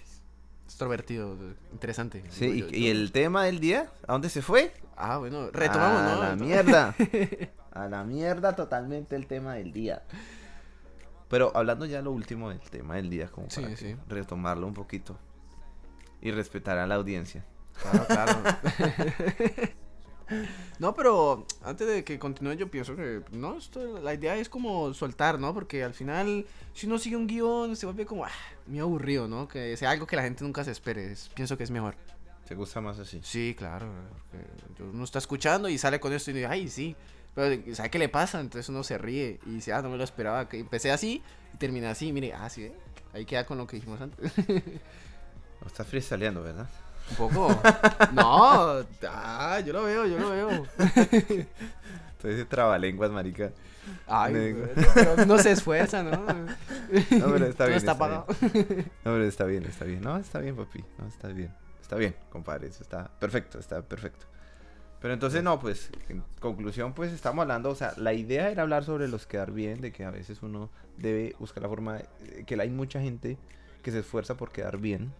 [0.65, 1.37] Extrovertido,
[1.73, 2.23] interesante.
[2.29, 2.67] Sí, y, yo.
[2.71, 4.73] y el tema del día, ¿a dónde se fue?
[4.95, 6.95] Ah, bueno, retomamos, a la mierda.
[7.71, 10.01] A la mierda totalmente el tema del día.
[11.29, 13.95] Pero hablando ya lo último del tema del día, como para sí.
[14.07, 15.17] retomarlo un poquito.
[16.21, 17.45] Y respetar a la audiencia.
[17.81, 18.41] Claro, claro.
[20.79, 24.93] No, pero antes de que continúe yo pienso que no, esto, la idea es como
[24.93, 25.53] soltar, ¿no?
[25.53, 28.31] Porque al final si uno sigue un guion se vuelve como ah,
[28.65, 29.47] muy aburrido, ¿no?
[29.47, 31.11] Que sea algo que la gente nunca se espere.
[31.13, 31.95] es- pienso que es mejor.
[32.45, 33.19] ¿Te gusta más así?
[33.23, 33.87] Sí, claro.
[34.29, 36.95] porque uno está escuchando y sale con esto y dice, ay, sí.
[37.38, 38.39] Pero ¿sabe qué le pasa?
[38.39, 40.50] Entonces uno se ríe y dice, ah, no me lo esperaba.
[40.50, 41.21] Que empecé así
[41.54, 42.12] y terminé así.
[42.12, 42.73] Mire, ah, sí, ¿eh?
[43.13, 44.34] ahí queda con lo que dijimos antes.
[45.63, 46.69] O estás freestyleando, ¿verdad?
[47.10, 47.62] Un poco.
[48.13, 50.50] No, ah, yo lo veo, yo lo veo.
[52.12, 53.52] Entonces trabalenguas, marica.
[54.06, 56.12] Ay, bueno, pero no se esfuerza, ¿no?
[57.12, 57.78] No, pero está bien.
[57.78, 58.28] está está pagado.
[58.54, 58.91] bien.
[59.04, 60.02] No, pero está bien, está bien.
[60.02, 60.84] No, está bien, papi.
[61.00, 61.52] No, está bien.
[61.82, 62.67] Está bien, compadre.
[62.67, 64.28] Eso está perfecto, está perfecto.
[65.01, 68.83] Pero entonces, no, pues, en conclusión, pues estamos hablando, o sea, la idea era hablar
[68.83, 72.60] sobre los quedar bien, de que a veces uno debe buscar la forma, de- que
[72.60, 73.38] hay mucha gente
[73.83, 75.13] que se esfuerza por quedar bien,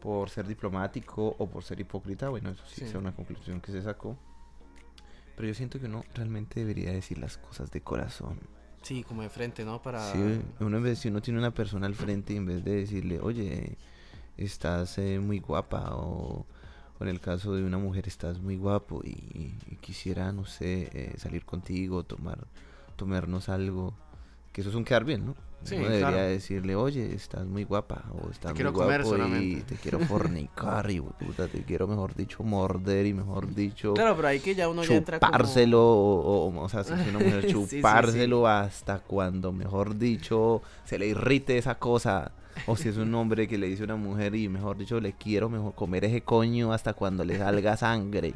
[0.00, 2.84] por ser diplomático o por ser hipócrita, bueno, eso sí, Sí.
[2.86, 4.18] es una conclusión que se sacó.
[5.36, 8.38] Pero yo siento que uno realmente debería decir las cosas de corazón.
[8.82, 9.80] Sí, como de frente, ¿no?
[9.80, 10.12] Para...
[10.12, 10.18] Sí,
[10.60, 13.78] uno en vez, si uno tiene una persona al frente, en vez de decirle, oye,
[14.36, 16.44] estás eh, muy guapa, o,
[17.04, 19.10] o en el caso de una mujer, estás muy guapo y,
[19.70, 22.38] y quisiera, no sé, eh, salir contigo, tomar,
[22.96, 23.94] tomarnos algo,
[24.52, 25.34] que eso es un quedar bien, ¿no?
[25.64, 26.28] Sí, uno debería claro.
[26.28, 29.62] decirle, oye, estás muy guapa, o estás muy quiero comer guapo y solamente".
[29.74, 34.28] te quiero fornicar, y puta, te quiero, mejor dicho, morder, y mejor dicho Claro, pero
[34.28, 35.32] ahí que ya uno ya entra como...
[35.32, 37.76] chupárselo, o, o, o sea, si es una mujer, Sí, sí, sí.
[37.76, 42.32] chupárselo hasta cuando, mejor dicho, se le irrite esa cosa.
[42.66, 45.12] O si es un hombre que le dice a una mujer y, mejor dicho, le
[45.12, 48.34] quiero mejor comer ese coño hasta cuando le salga sangre.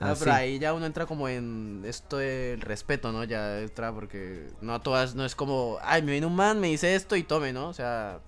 [0.00, 3.24] Ah, pero ahí ya uno entra como en esto del respeto, ¿no?
[3.24, 6.94] Ya entra porque no todas, no es como, ay, me viene un man, me dice
[6.94, 7.68] esto y tome, ¿no?
[7.68, 8.20] O sea,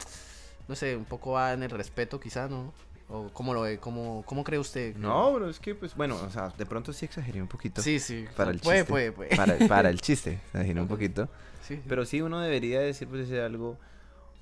[0.68, 2.72] no sé, un poco va en el respeto quizá, ¿no?
[3.08, 3.78] ¿O cómo lo ve?
[3.78, 4.96] ¿Cómo, cómo cree usted?
[4.96, 7.80] No, pero es que, pues, bueno, o sea, de pronto sí exageré un poquito.
[7.80, 8.24] Sí, sí.
[8.36, 8.90] Para el puede, chiste.
[8.90, 9.36] puede, puede.
[9.36, 11.28] Para, para el chiste, exageré un poquito.
[11.62, 11.82] Sí, sí.
[11.86, 13.78] Pero sí, uno debería decir, pues, decir algo.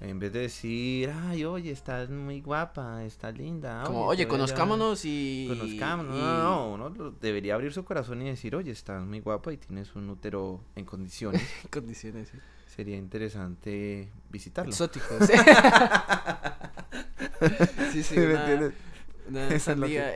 [0.00, 3.85] En vez de decir, ay, oye, estás muy guapa, estás linda.
[3.85, 5.46] Como, oye, llevar- conozcámonos y...
[5.48, 6.16] Conozcámonos.
[6.16, 9.57] y- No, no, uno debería abrir su corazón y decir, oye, estás muy guapa y
[9.57, 11.42] tienes un útero en condiciones.
[11.70, 12.38] Condiciones, sí.
[12.74, 14.70] Sería interesante visitarlo.
[14.72, 15.26] Exóticos.
[17.92, 18.74] sí, sí, ¿Me una, entiendes?
[19.52, 19.68] es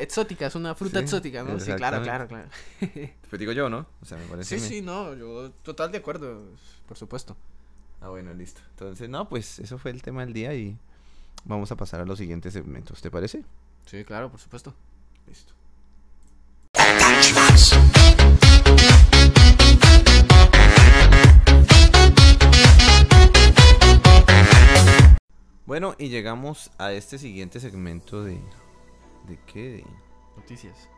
[0.03, 1.59] exótica, es una fruta Sí, exótica, ¿no?
[1.61, 2.49] Sí, claro, claro, claro.
[3.31, 3.87] Pues digo yo, ¿no?
[4.03, 6.43] O sea, me parece Sí, sí, no, yo total de acuerdo,
[6.87, 7.37] por supuesto.
[8.01, 8.61] Ah, bueno, listo.
[8.71, 10.77] Entonces, no, pues eso fue el tema del día y
[11.45, 13.45] vamos a pasar a los siguientes segmentos, ¿te parece?
[13.87, 14.75] Sí, claro, por supuesto.
[15.27, 15.53] Listo.
[25.67, 28.41] Bueno, y llegamos a este siguiente segmento de...
[29.27, 29.69] ¿De qué?
[29.69, 29.87] De-
[30.37, 30.89] Noticias.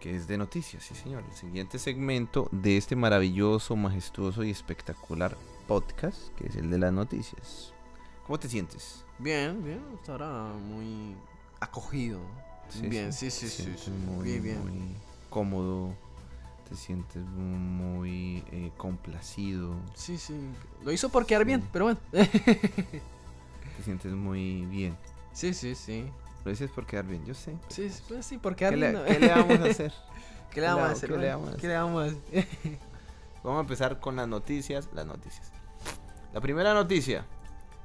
[0.00, 1.22] que es de noticias, sí señor.
[1.30, 6.92] El siguiente segmento de este maravilloso, majestuoso y espectacular podcast, que es el de las
[6.92, 7.72] noticias.
[8.26, 9.04] ¿Cómo te sientes?
[9.18, 11.14] Bien, bien, hasta ahora muy
[11.60, 12.20] acogido.
[12.82, 14.60] bien, sí, sí, sí, sí, Muy, bien, bien.
[14.62, 14.96] muy
[15.30, 15.94] cómodo,
[16.68, 20.34] te sientes muy eh, complacido, Sí, sí.
[20.84, 21.68] Lo hizo por quedar bien, Sí.
[21.72, 22.00] pero bueno.
[22.12, 24.96] te sientes muy bien.
[25.32, 26.06] sí, sí, sí.
[26.44, 27.54] Lo dices por quedar bien, yo sé.
[27.68, 28.94] Sí, sí, pues sí, por quedar ¿Qué bien.
[28.94, 29.92] le, qué le vamos a hacer?
[30.50, 31.10] ¿Qué le vamos a hacer?
[31.12, 31.18] ¿Qué
[31.68, 32.48] le vamos a hacer?
[33.42, 34.88] Vamos a empezar con las noticias.
[34.94, 35.50] Las noticias.
[36.32, 37.24] La primera noticia.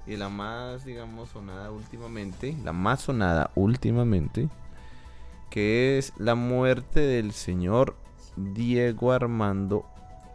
[0.06, 2.56] Y la más, digamos, sonada últimamente.
[2.63, 4.50] La más sonada últimamente.
[5.50, 7.96] Que es la muerte del señor
[8.36, 9.86] Diego Armando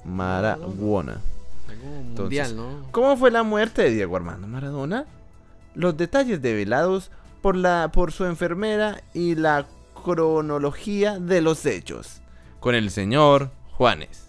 [0.05, 1.21] Maradona.
[2.17, 2.87] Mundial, ¿no?
[2.91, 5.07] ¿Cómo fue la muerte de Diego Armando Maradona?
[5.75, 9.67] Los detalles develados por, la, por su enfermera y la
[10.05, 12.21] cronología de los hechos.
[12.61, 14.22] Con el señor Juanes.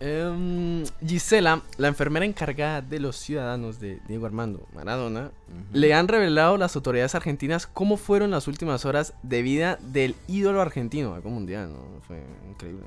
[0.00, 5.30] Em, Gisela, la enfermera encargada de los ciudadanos de Diego Armando Maradona,
[5.72, 10.60] le han revelado las autoridades argentinas cómo fueron las últimas horas de vida del ídolo
[10.60, 12.00] argentino, algo mundial, ¿no?
[12.02, 12.84] Fue increíble.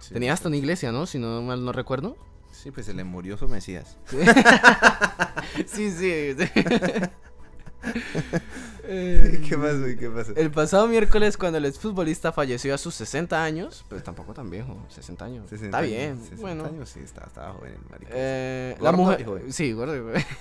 [0.00, 1.06] Sí, Tenía hasta pues, una iglesia, ¿no?
[1.06, 2.16] Si no mal no recuerdo.
[2.50, 3.96] Sí, pues se le murió su Mesías.
[5.66, 6.34] sí, sí.
[6.36, 6.44] sí.
[8.84, 10.32] Eh, ¿Qué pasó?
[10.34, 14.76] El pasado miércoles, cuando el exfutbolista falleció a sus 60 años, pues tampoco tan viejo,
[14.88, 15.48] 60 años.
[15.50, 16.18] 60 Está bien.
[16.18, 18.06] 60 bueno, años, sí, estaba, estaba joven el.
[18.10, 19.24] Eh, la mujer.
[19.50, 19.94] Sí, gordo.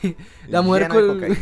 [0.48, 0.90] La mujer.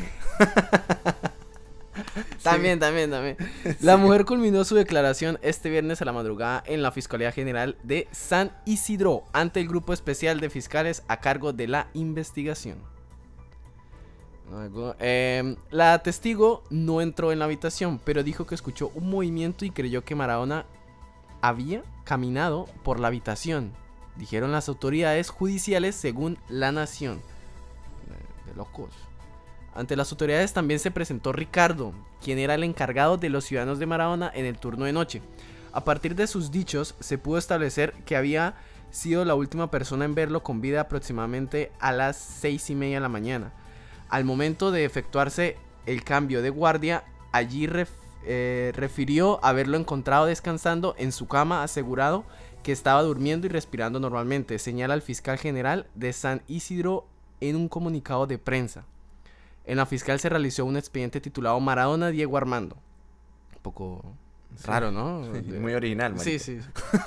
[2.43, 3.37] También, también, también.
[3.81, 8.07] La mujer culminó su declaración este viernes a la madrugada en la Fiscalía General de
[8.11, 12.77] San Isidro ante el grupo especial de fiscales a cargo de la investigación.
[14.99, 19.71] Em, la testigo no entró en la habitación, pero dijo que escuchó un movimiento y
[19.71, 20.65] creyó que Maradona
[21.41, 23.71] había caminado por la habitación.
[24.15, 27.21] Dijeron las autoridades judiciales según La Nación.
[28.07, 28.89] De, de locos.
[29.75, 33.85] Ante las autoridades también se presentó Ricardo, quien era el encargado de los ciudadanos de
[33.85, 35.21] Maradona en el turno de noche.
[35.71, 38.55] A partir de sus dichos, se pudo establecer que había
[38.89, 43.01] sido la última persona en verlo con vida aproximadamente a las seis y media de
[43.01, 43.53] la mañana.
[44.09, 47.87] Al momento de efectuarse el cambio de guardia, allí ref-
[48.25, 52.25] eh, refirió haberlo encontrado descansando en su cama, asegurado
[52.63, 57.05] que estaba durmiendo y respirando normalmente, señala el fiscal general de San Isidro
[57.39, 58.83] en un comunicado de prensa.
[59.65, 62.75] En la fiscal se realizó un expediente titulado Maradona Diego Armando.
[63.55, 64.03] Un poco
[64.65, 65.23] raro, ¿no?
[65.33, 66.59] Sí, muy original, Sí, sí.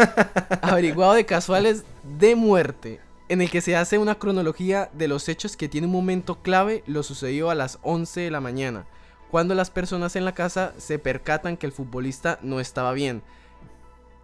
[0.63, 1.85] Averiguado de casuales
[2.19, 3.01] de muerte,
[3.33, 6.85] en el que se hace una cronología de los hechos que tiene un momento clave,
[6.87, 8.85] lo sucedió a las 11 de la mañana,
[9.31, 13.23] cuando las personas en la casa se percatan que el futbolista no estaba bien.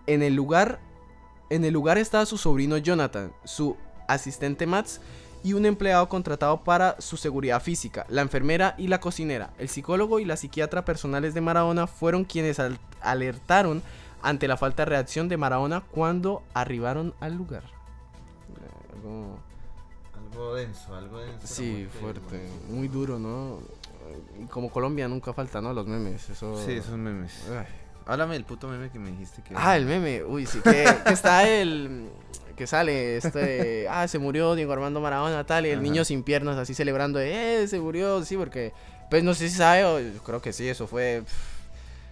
[0.06, 0.78] En el lugar,
[1.48, 5.00] en el lugar estaba su sobrino Jonathan, su asistente Mats
[5.42, 9.54] y un empleado contratado para su seguridad física, la enfermera y la cocinera.
[9.58, 13.82] El psicólogo y la psiquiatra personales de Maradona fueron quienes al- alertaron
[14.20, 17.77] ante la falta de reacción de Maradona cuando arribaron al lugar.
[19.08, 19.38] Algo-
[20.32, 21.46] Algo denso, algo denso.
[21.46, 23.60] Sí, fuerte, muy duro, ¿no?
[24.42, 25.72] Y Como Colombia nunca falta, ¿no?
[25.72, 26.62] Los memes, eso...
[26.64, 27.48] Sí, esos memes.
[27.50, 27.66] Ay.
[28.06, 29.54] Háblame del puto meme que me dijiste que...
[29.56, 32.08] Ah, el meme, uy, sí, que, que está el...
[32.56, 33.86] Que sale, este...
[33.88, 35.82] Ah, se murió Diego Armando Maradona, tal, y el Ajá.
[35.82, 38.72] niño sin piernas así celebrando, eh, se murió, sí, porque...
[39.10, 41.22] Pues no sé si sabe, o yo creo que sí, eso fue...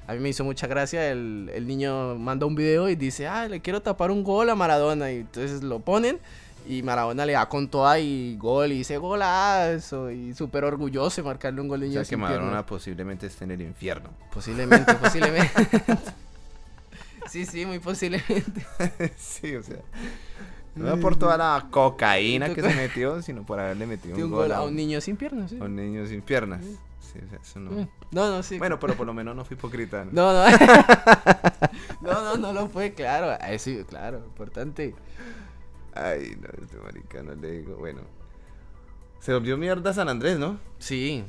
[0.07, 3.49] A mí me hizo mucha gracia, el, el niño manda un video y dice, ah,
[3.49, 6.21] le quiero tapar un gol a Maradona, y entonces lo ponen,
[6.69, 11.29] Y Maradona le da con toda y gol y dice golazo y súper orgulloso de
[11.29, 12.17] marcarle un gol de O sea que.
[12.17, 14.11] Maradona posiblemente esté en el infierno.
[14.33, 15.79] Posiblemente, posiblemente.
[17.29, 18.67] sí, sí, muy posiblemente.
[19.17, 19.79] sí, o sea.
[20.75, 24.49] No por toda la cocaína que se metió, sino por haberle metido un un gol
[24.49, 25.59] gol a un niño sin piernas, sí.
[25.59, 26.63] a un niño sin piernas.
[27.01, 27.71] Sí, o sea, eso no.
[27.71, 27.89] Mm.
[28.11, 28.59] No, no, sí.
[28.59, 30.05] Bueno, pero por lo menos no fue hipócrita.
[30.05, 30.11] ¿no?
[30.13, 30.59] No, no.
[32.03, 33.33] no, no, no lo fue, claro.
[33.47, 34.95] Eh, sí, claro, importante.
[35.97, 37.77] Ay, no, este marica no le digo.
[37.77, 38.01] Bueno.
[39.21, 40.59] Se volvió mierda San Andrés, ¿no?
[40.79, 41.25] Sí.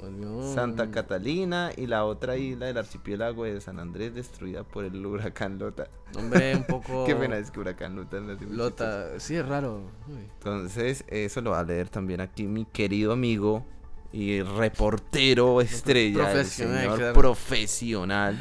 [0.00, 5.04] volvió- Santa Catalina y la otra isla del archipiélago de San Andrés destruida por el
[5.04, 5.88] huracán Lota.
[6.16, 7.04] Hombre, un poco.
[7.04, 8.52] Qué pena es que huracán Lota chistoso.
[8.54, 9.20] Lota.
[9.20, 9.82] Sí, es raro.
[10.08, 10.28] Uy.
[10.38, 13.64] Entonces, eso lo va a leer también aquí mi querido amigo
[14.12, 17.14] y reportero estrella, el Profesional, señor claro.
[17.14, 18.38] profesional,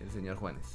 [0.00, 0.73] el señor Juanes.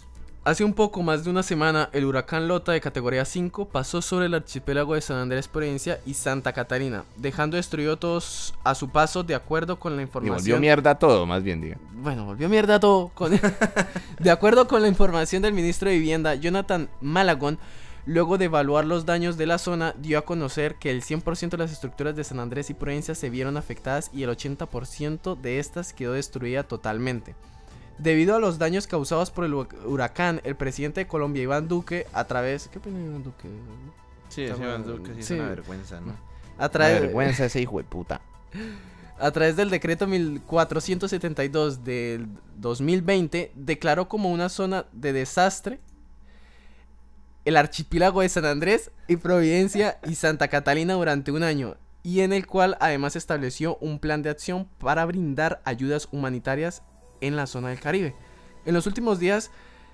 [0.49, 4.25] Hace un poco más de una semana, el huracán Lota de categoría 5 pasó sobre
[4.25, 9.21] el archipiélago de San Andrés Provincia y Santa Catarina, dejando destruido todos a su paso
[9.21, 10.37] de acuerdo con la Y información.
[10.37, 11.77] volvió mierda todo, más bien, diga.
[11.93, 13.09] Bueno, volvió mierda todo.
[13.09, 13.29] con-
[14.19, 17.59] de acuerdo con la información del ministro de Vivienda, Jonathan Malagón,
[18.07, 21.57] luego de evaluar los daños de la zona, dio a conocer que el 100% de
[21.57, 25.93] las estructuras de San Andrés y Provincia se vieron afectadas y el 80% de estas
[25.93, 27.35] quedó destruida totalmente.
[27.99, 32.07] Debido a los daños causados por el hu- huracán, el presidente de Colombia, Iván Duque,
[32.13, 32.67] a través...
[32.69, 33.49] ¿Qué opina Iván Duque?
[34.29, 36.15] Sí, ese Iván Duque sí es una vergüenza, ¿no?
[36.57, 37.01] A través...
[37.01, 38.21] vergüenza ese hijo de puta.
[39.21, 45.81] A través del decreto 1472 del 2020, declaró como una zona de desastre
[47.43, 52.31] el archipiélago de San Andrés y Providencia y Santa Catalina durante un año, y en
[52.31, 56.81] el cual además estableció un plan de acción para brindar ayudas humanitarias
[57.21, 58.13] en la zona del Caribe.
[58.65, 59.51] En los últimos días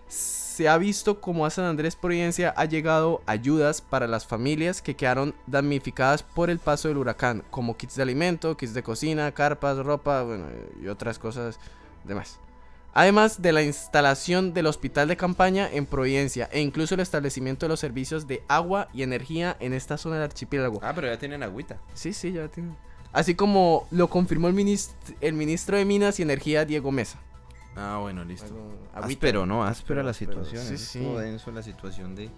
[0.07, 4.95] se ha visto como a San Andrés Providencia ha llegado ayudas para las familias que
[4.95, 9.77] quedaron damnificadas por el paso del huracán, como kits de alimento, kits de cocina, carpas,
[9.77, 10.45] ropa, bueno,
[10.81, 11.59] y otras cosas
[12.05, 12.39] demás.
[12.93, 17.69] Además de la instalación del hospital de campaña en Providencia e incluso el establecimiento de
[17.69, 20.79] los servicios de agua y energía en esta zona del archipiélago.
[20.81, 21.77] Ah, pero ya tienen agüita.
[21.93, 22.69] Sí, sí, ya tiene.
[23.15, 27.17] Así como lo confirmó el, minist- el ministro de Minas y Energía, Diego Mesa.
[27.75, 28.53] Ah, bueno, listo.
[28.93, 29.07] Agüita.
[29.07, 29.63] Áspero, ¿no?
[29.63, 30.63] Áspera la situación.
[30.63, 30.99] sí, es sí.
[30.99, 32.29] como denso la situación de...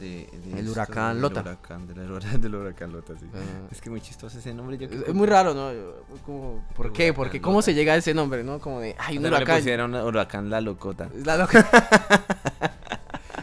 [0.00, 1.40] de, de El esto, huracán del Lota.
[1.40, 3.26] huracán, del, huracán, del huracán Lota, sí.
[3.34, 3.68] Ah.
[3.70, 4.78] Es que muy chistoso ese nombre.
[4.78, 5.70] Yo Es, muy raro, ¿no?
[6.24, 7.04] Como, ¿Por El qué?
[7.04, 8.58] huracán Porque ¿cómo se llega a ese nombre, no?
[8.60, 9.56] Como de, hay un Le huracán.
[9.58, 11.08] pusieron huracán la locota.
[11.18, 11.66] Es la loca.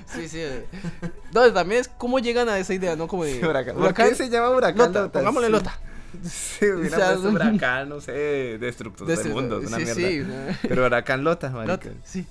[0.08, 0.44] sí, sí.
[1.34, 3.08] No, también es cómo llegan a esa idea, ¿no?
[3.08, 3.40] Como de.
[3.48, 3.76] Huracán.
[3.76, 5.20] ¿Por qué se llama huracán Lota, Lota?
[5.20, 5.52] pongámosle Sí.
[5.54, 5.80] Lota.
[6.30, 10.58] Sí, hubiera O sea, puesto huracán, no sé, destructor De del mundo, una sí, mierda.
[10.62, 11.74] Pero huracán Lota, marica.
[11.74, 12.26] Lota, sí.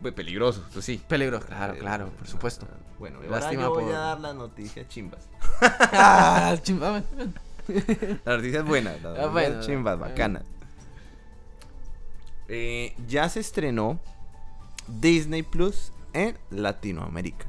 [0.00, 1.00] Muy peligroso, eso sí.
[1.08, 2.66] Peligro, claro, Eh, claro, por supuesto.
[2.98, 5.20] Bueno, Lástima ahora yo voy por- a dar las noticias chimbas.
[5.60, 7.02] ah, chimba.
[8.24, 10.12] Las noticias buenas, las Ah, bueno, chimbas, bueno.
[10.12, 10.42] bacanas.
[12.48, 13.98] Eh, ya se estrenó
[14.86, 17.46] Disney Plus en Latinoamérica.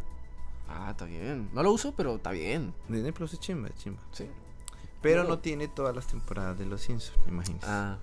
[0.80, 1.50] Ah, está bien.
[1.54, 2.74] No lo uso, pero está bien.
[2.88, 4.02] Disney Plus es chimba, chimba.
[4.12, 4.30] Sí.
[5.02, 5.30] Pero No.
[5.30, 7.66] no tiene todas las temporadas de Los Simpsons, imagínense.
[7.70, 7.98] Ah.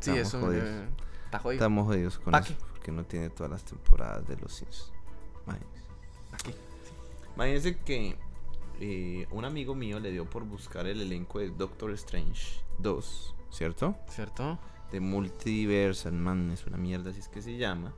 [0.00, 0.40] Sí, Estamos eso.
[0.40, 0.64] jodidos.
[0.68, 0.88] eh,
[1.26, 1.58] Está jodido.
[1.58, 2.64] Estamos jodidos con ¿Pa eso, qué?
[2.72, 4.92] porque no tiene todas las temporadas de Los Simpsons.
[5.46, 5.80] Imagínense.
[6.32, 6.54] Aquí.
[7.36, 8.16] Imagínense que
[8.80, 13.94] eh, un amigo mío le dio por buscar el elenco de Doctor Strange 2, ¿cierto?
[14.08, 14.58] ¿Cierto?
[14.90, 17.92] de Multiverse Man, es una mierda, así es que se llama.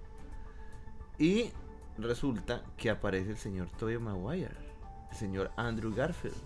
[1.19, 1.51] Y
[1.99, 4.51] resulta que aparece el señor Tobey Maguire,
[5.11, 6.37] el señor Andrew Garfield.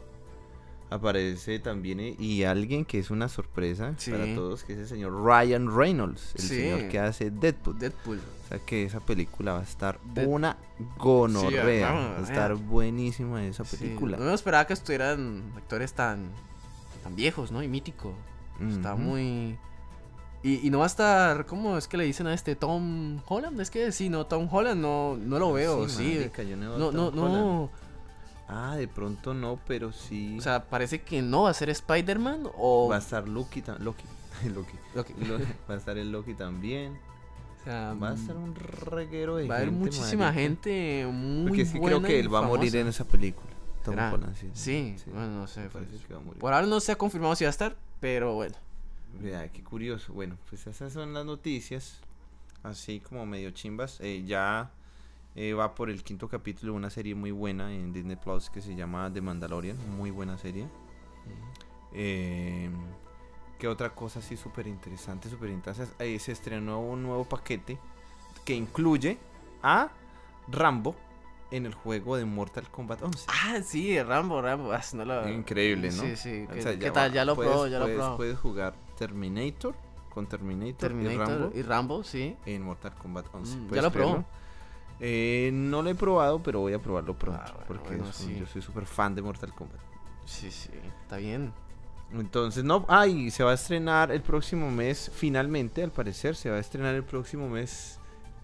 [0.89, 4.13] Aparece también eh, y alguien que es una sorpresa Sí.
[4.13, 6.49] para todos, que es el señor Ryan Reynolds, el Sí.
[6.49, 7.77] señor que hace Deadpool.
[7.77, 8.19] Deadpool.
[8.45, 10.57] O sea que esa película va a estar Dead- una
[10.97, 11.91] gonorrea.
[11.91, 14.17] va a estar buenísima esa película.
[14.17, 16.31] No me esperaba que estuvieran actores tan,
[17.03, 17.65] tan viejos, ¿no?
[17.65, 18.15] Y mítico.
[18.71, 19.59] Está muy...
[20.43, 23.61] Y, y no va a estar, ¿cómo es que le dicen a este Tom Holland?
[23.61, 26.15] Es que sí, no, Tom Holland no, no lo veo, sí.
[26.19, 27.71] marica, yo no, veo No, no.
[28.49, 30.37] Ah, de pronto no, pero sí.
[30.39, 32.89] O sea, parece que no va a ser Spider-Man o...
[32.89, 34.05] va a estar Loki, Loki,
[34.55, 34.77] Loki.
[34.95, 35.15] Loki.
[35.27, 36.97] Lo- va a estar el Loki también.
[37.61, 40.41] O sea, Va a estar un reguero de va a haber muchísima marica.
[40.43, 42.79] gente muy Porque es que creo buena que él va a morir famosa.
[42.79, 43.51] en esa película.
[43.85, 43.95] Tom.
[43.99, 44.51] Holland, sí.
[44.55, 45.85] Sí, bueno, no sé, pues.
[46.07, 46.39] que va a morir.
[46.39, 48.55] Por ahora no se ha confirmado si va a estar, pero bueno.
[49.15, 50.13] Vea, qué curioso.
[50.13, 52.01] Bueno, pues esas son las noticias.
[52.63, 53.99] Así como medio chimbas.
[54.01, 54.71] Eh, ya
[55.35, 58.61] eh, va por el quinto capítulo de una serie muy buena en Disney Plus que
[58.61, 59.77] se llama The Mandalorian.
[59.97, 60.67] Muy buena serie.
[61.93, 62.71] Eh,
[63.59, 65.31] ¿Qué otra cosa así súper interesante?
[65.31, 66.19] Súper interesante.
[66.19, 67.79] Se estrenó un nuevo paquete
[68.45, 69.19] que incluye
[69.63, 69.91] a
[70.49, 70.95] Rambo,
[71.53, 73.25] en el juego de Mortal Kombat 11.
[73.29, 74.73] Ah, sí, Rambo, Rambo.
[74.73, 75.29] Ah, no lo...
[75.29, 76.03] Increíble, ¿no?
[76.03, 76.45] Sí, sí.
[76.51, 77.11] O ¿Qué, sea, qué ya tal?
[77.11, 78.17] va, Ya lo puedes- probó, ya lo probó.
[78.17, 79.75] Puedes jugar Terminator
[80.11, 82.37] con Terminator, y Rambo y Rambo, sí.
[82.47, 83.57] en Mortal Kombat 11.
[83.57, 84.25] Mm, ¿ya ¿Puedes lo probó?
[84.99, 87.43] Eh, no lo he probado, pero voy a probarlo pronto.
[87.45, 88.35] Ah, bueno, porque bueno, sí.
[88.41, 89.79] yo soy súper fan de Mortal Kombat.
[90.25, 90.71] Sí, sí.
[91.03, 91.53] Está bien.
[92.13, 96.57] Entonces, no, ay, se va a estrenar el próximo mes, finalmente, al parecer, se va
[96.57, 97.99] a estrenar el próximo mes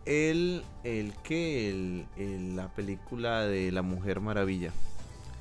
[0.05, 4.73] el, el que, el, el- la película de la Mujer Maravilla.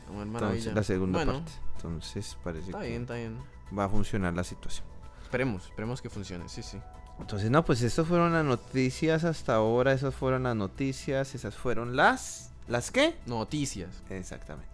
[0.07, 0.73] El Entonces, maravilla.
[0.73, 1.51] la segunda bueno, parte.
[1.77, 3.37] Entonces, parece Está que bien, está bien.
[3.77, 4.85] va a funcionar la situación.
[5.31, 6.77] Esperemos, esperemos que funcione, sí, sí.
[7.17, 11.95] Entonces, no, pues estas fueron las noticias hasta ahora, esas fueron las noticias, esas fueron
[11.95, 12.51] las...
[12.67, 13.15] ¿Las qué?
[13.27, 14.03] Noticias.
[14.09, 14.67] Exactamente.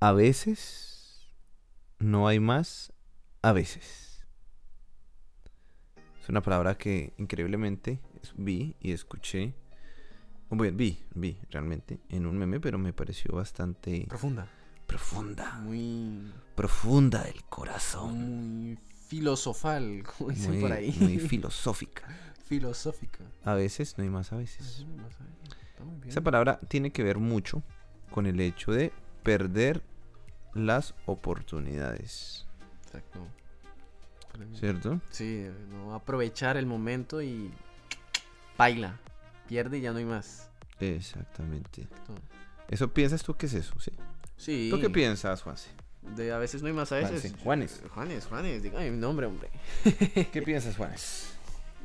[0.00, 1.26] A veces
[1.98, 2.92] no hay más,
[3.42, 4.24] a veces.
[6.20, 8.00] Es una palabra que increíblemente
[8.36, 9.54] vi y escuché.
[10.50, 14.48] Bueno, vi, vi realmente en un meme, pero me pareció bastante Profunda.
[14.86, 15.54] profunda.
[15.60, 16.32] Muy.
[16.54, 18.18] Profunda del corazón.
[18.18, 18.78] Muy
[19.08, 20.94] filosofal, como dicen Muy, por ahí.
[21.00, 22.06] muy filosófica.
[22.46, 23.24] Filosófica.
[23.44, 24.84] A veces no hay más a veces.
[25.70, 26.08] Está muy bien.
[26.10, 27.62] Esa palabra tiene que ver mucho
[28.10, 28.92] con el hecho de
[29.26, 29.82] perder
[30.54, 32.46] las oportunidades.
[32.86, 33.26] Exacto.
[34.54, 35.00] ¿Cierto?
[35.10, 37.50] Sí, no aprovechar el momento y.
[38.56, 38.98] Baila.
[39.48, 40.48] Pierde y ya no hay más.
[40.80, 41.82] Exactamente.
[41.82, 42.14] Exacto.
[42.68, 43.74] ¿Eso piensas tú qué es eso?
[43.80, 43.90] ¿sí?
[44.36, 44.68] Sí.
[44.70, 45.70] ¿Tú qué piensas, Juanse?
[46.16, 47.34] De a veces no hay más a veces.
[47.42, 47.82] Juanes.
[47.94, 49.50] Juanes, Juanes, dígame mi nombre, hombre.
[50.32, 51.32] ¿Qué piensas, Juanes?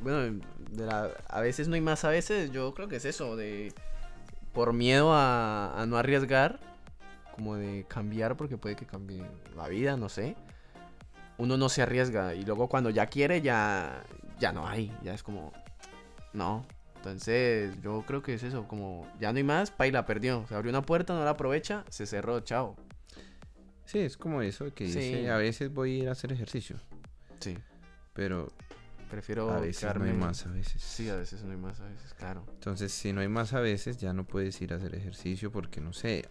[0.02, 0.40] Bueno,
[0.72, 3.74] de la- a veces no hay más a veces, yo creo que es eso, de
[4.54, 6.60] por miedo a, a no arriesgar,
[7.32, 9.24] como de cambiar, porque puede que cambie
[9.56, 10.36] la vida, no sé.
[11.38, 14.04] Uno no se arriesga y luego cuando ya quiere ya,
[14.40, 15.52] ya no hay, ya es como,
[16.34, 16.66] no.
[16.98, 20.46] Entonces yo creo que es eso, como ya no hay más, la perdió.
[20.48, 22.76] Se abrió una puerta, no la aprovecha, se cerró, chao.
[23.86, 25.00] Sí, es como eso que Sí.
[25.00, 26.78] dice, a veces voy a ir a hacer ejercicio,
[27.40, 27.58] Sí,
[28.14, 28.48] pero
[29.10, 30.82] prefiero a veces no hay más a veces.
[30.82, 32.46] Sí, a veces no hay más a veces, claro.
[32.54, 35.82] Entonces, si no hay más a veces, ya no puedes ir a hacer ejercicio porque,
[35.82, 36.24] no sé,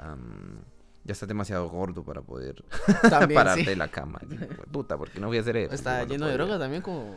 [1.11, 2.63] ya estás demasiado gordo para poder
[3.11, 3.67] También, pararte sí.
[3.67, 4.21] de la cama.
[4.71, 5.75] Puta, ¿por qué no voy a hacer eso?
[5.75, 7.17] Está lleno de droga también como...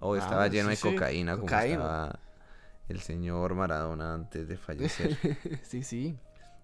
[0.00, 1.74] O estaba Ah, lleno sí, de cocaína, como cocaína.
[1.74, 2.18] estaba
[2.88, 5.16] el señor Maradona antes de fallecer.
[5.62, 6.16] sí, sí.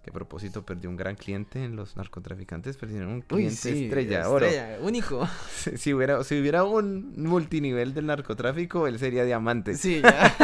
[0.02, 3.84] que a propósito perdió un gran cliente en los narcotraficantes, perdieron un Uy, cliente sí,
[3.84, 4.46] estrella, oro.
[4.46, 5.28] estrella, único.
[5.54, 9.74] Si, si hubiera, si hubiera un multinivel del narcotráfico, él sería diamante.
[9.74, 10.34] Sí, ya.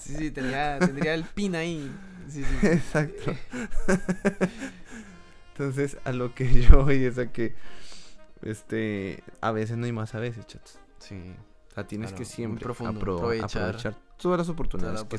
[0.00, 1.90] sí, sí, tendría, tendría el pin ahí.
[2.30, 2.66] Sí, sí.
[2.66, 3.34] Exacto.
[5.52, 7.54] Entonces, a lo que yo voy es a que,
[8.42, 10.78] este, a veces no hay más a veces, chats.
[10.98, 11.34] Sí,
[11.70, 15.18] O sea, tienes Claro, que siempre profundo, apro- aprovechar aprovechar todas las todas oportunidades que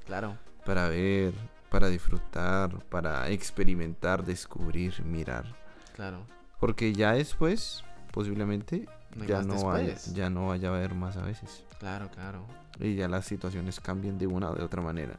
[0.00, 0.36] se claro.
[0.64, 1.32] para ver,
[1.70, 5.54] para disfrutar, para experimentar, descubrir, mirar.
[5.94, 6.26] Claro.
[6.60, 7.82] Porque ya después,
[8.12, 10.14] posiblemente, No ya, no hay- después.
[10.14, 11.64] ya no vaya a haber más a veces.
[11.78, 12.46] Claro, claro.
[12.78, 15.18] Y ya las situaciones cambian de una o de otra manera.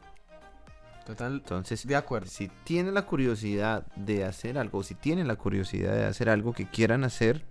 [1.08, 2.26] Total, Entonces, de acuerdo.
[2.28, 6.68] si tienen la curiosidad de hacer algo, si tienen la curiosidad de hacer algo que
[6.68, 7.44] quieran hacer,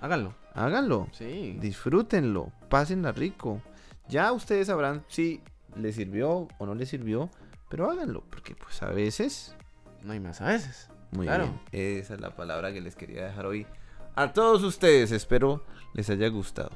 [0.00, 0.34] Háganlo.
[0.54, 1.08] háganlo.
[1.12, 1.56] Sí.
[1.60, 3.60] Disfrútenlo, pásenla rico.
[4.08, 5.42] Ya ustedes sabrán si
[5.76, 7.30] les sirvió o no les sirvió,
[7.68, 9.54] pero háganlo, porque pues a veces,
[10.02, 10.88] No hay más a veces.
[11.10, 11.44] muy Claro.
[11.72, 13.66] bien, esa es la palabra que les quería dejar hoy
[14.14, 15.10] a todos ustedes.
[15.10, 16.70] Espero les haya gustado.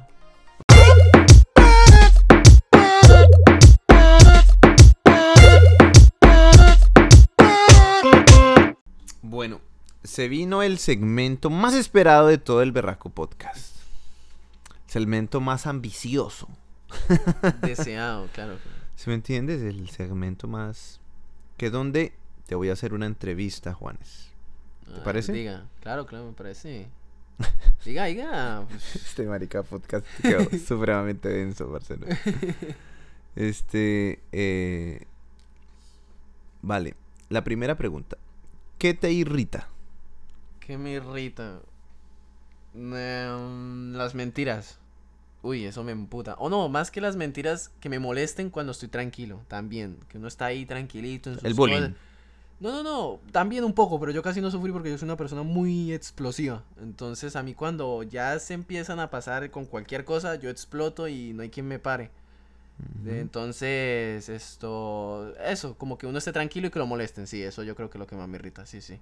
[9.29, 9.61] Bueno,
[10.05, 13.77] se vino el segmento más esperado de todo el Berraco Podcast.
[14.87, 16.49] Segmento más ambicioso.
[17.61, 18.57] Deseado, claro.
[18.97, 19.61] ¿Sí me entiendes?
[19.61, 21.01] El segmento más...
[21.59, 22.14] Que donde
[22.47, 24.31] te voy a hacer una entrevista, Juanes.
[24.87, 25.33] ¿Te parece?
[25.35, 26.89] Diga, claro, claro, me parece.
[27.85, 28.64] Diga, diga.
[28.66, 32.07] pues, Este marica podcast quedó supremamente denso, Marcelo.
[33.37, 34.22] Este...
[34.33, 35.05] eh,
[36.62, 36.95] Vale,
[37.29, 38.16] la primera pregunta.
[38.79, 39.68] ¿Qué te irrita?
[40.61, 41.61] ¿Qué me irrita?
[42.74, 44.79] Em, las mentiras.
[45.43, 46.35] Uy, eso me emputa.
[46.39, 49.41] O no, más que las mentiras que me molesten cuando estoy tranquilo.
[49.49, 49.99] También.
[50.09, 51.76] Que uno está ahí tranquilito en sus El bullying.
[51.76, 51.93] cosas.
[52.61, 55.16] No, no, no, también un poco, pero yo casi no sufrí porque yo soy una
[55.16, 56.64] persona muy explosiva.
[56.83, 61.33] Entonces a mí cuando ya se empiezan a pasar con cualquier cosa, yo exploto y
[61.35, 62.11] no hay quien me pare.
[63.07, 67.74] Entonces, esto, eso, como que uno esté tranquilo y que lo molesten, sí, eso yo
[67.74, 68.99] creo que es lo que más me irrita, sí, sí.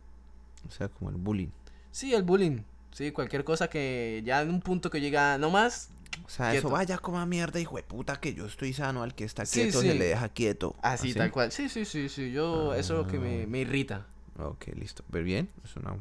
[0.66, 1.49] O sea, como el bullying.
[1.91, 2.61] Sí, el bullying,
[2.93, 5.91] sí, cualquier cosa que ya en un punto que llega, no más,
[6.24, 6.68] O sea, Quieto.
[6.68, 9.45] eso vaya como a mierda, hijo de puta, que yo estoy sano, al que está
[9.45, 9.89] quieto sí.
[9.89, 10.74] se le deja quieto.
[10.83, 11.53] así, tal cual.
[11.53, 13.47] Sí, sí, sí, sí, yo, eso es lo que me, Ah.
[13.47, 14.07] me irrita.
[14.39, 15.05] Ok, listo.
[15.11, 15.97] Pero bien, es una,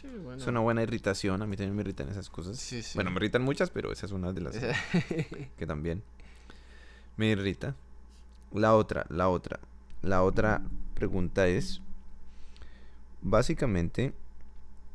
[0.00, 0.40] Sí, bueno.
[0.40, 1.42] es una buena irritación.
[1.42, 2.58] A mí también me irritan esas cosas.
[2.94, 4.56] Bueno, me irritan muchas, pero esa es una de las
[5.58, 6.02] que también
[7.18, 7.74] me irrita.
[8.52, 9.60] La otra, la otra.
[10.00, 10.62] La otra
[10.94, 11.82] pregunta es,
[13.20, 14.14] básicamente,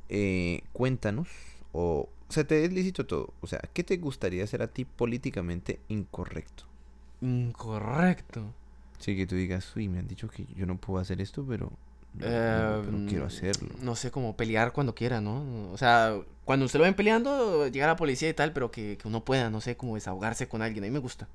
[0.09, 1.27] eh, cuéntanos,
[1.71, 3.33] o se te es lícito todo.
[3.41, 6.63] O sea, ¿qué te gustaría hacer a ti políticamente incorrecto?
[7.21, 8.45] Incorrecto.
[8.97, 11.65] Sí, que tú digas, uy, me han dicho que yo no puedo hacer esto, pero,
[12.13, 13.69] no, pero quiero hacerlo.
[13.81, 15.71] No sé, cómo pelear cuando quiera, ¿no?
[15.71, 19.07] O sea, cuando usted lo ven peleando, llega la policía y tal, pero que, que
[19.07, 20.85] uno pueda, no sé, como desahogarse con alguien.
[20.85, 21.27] A mí me gusta.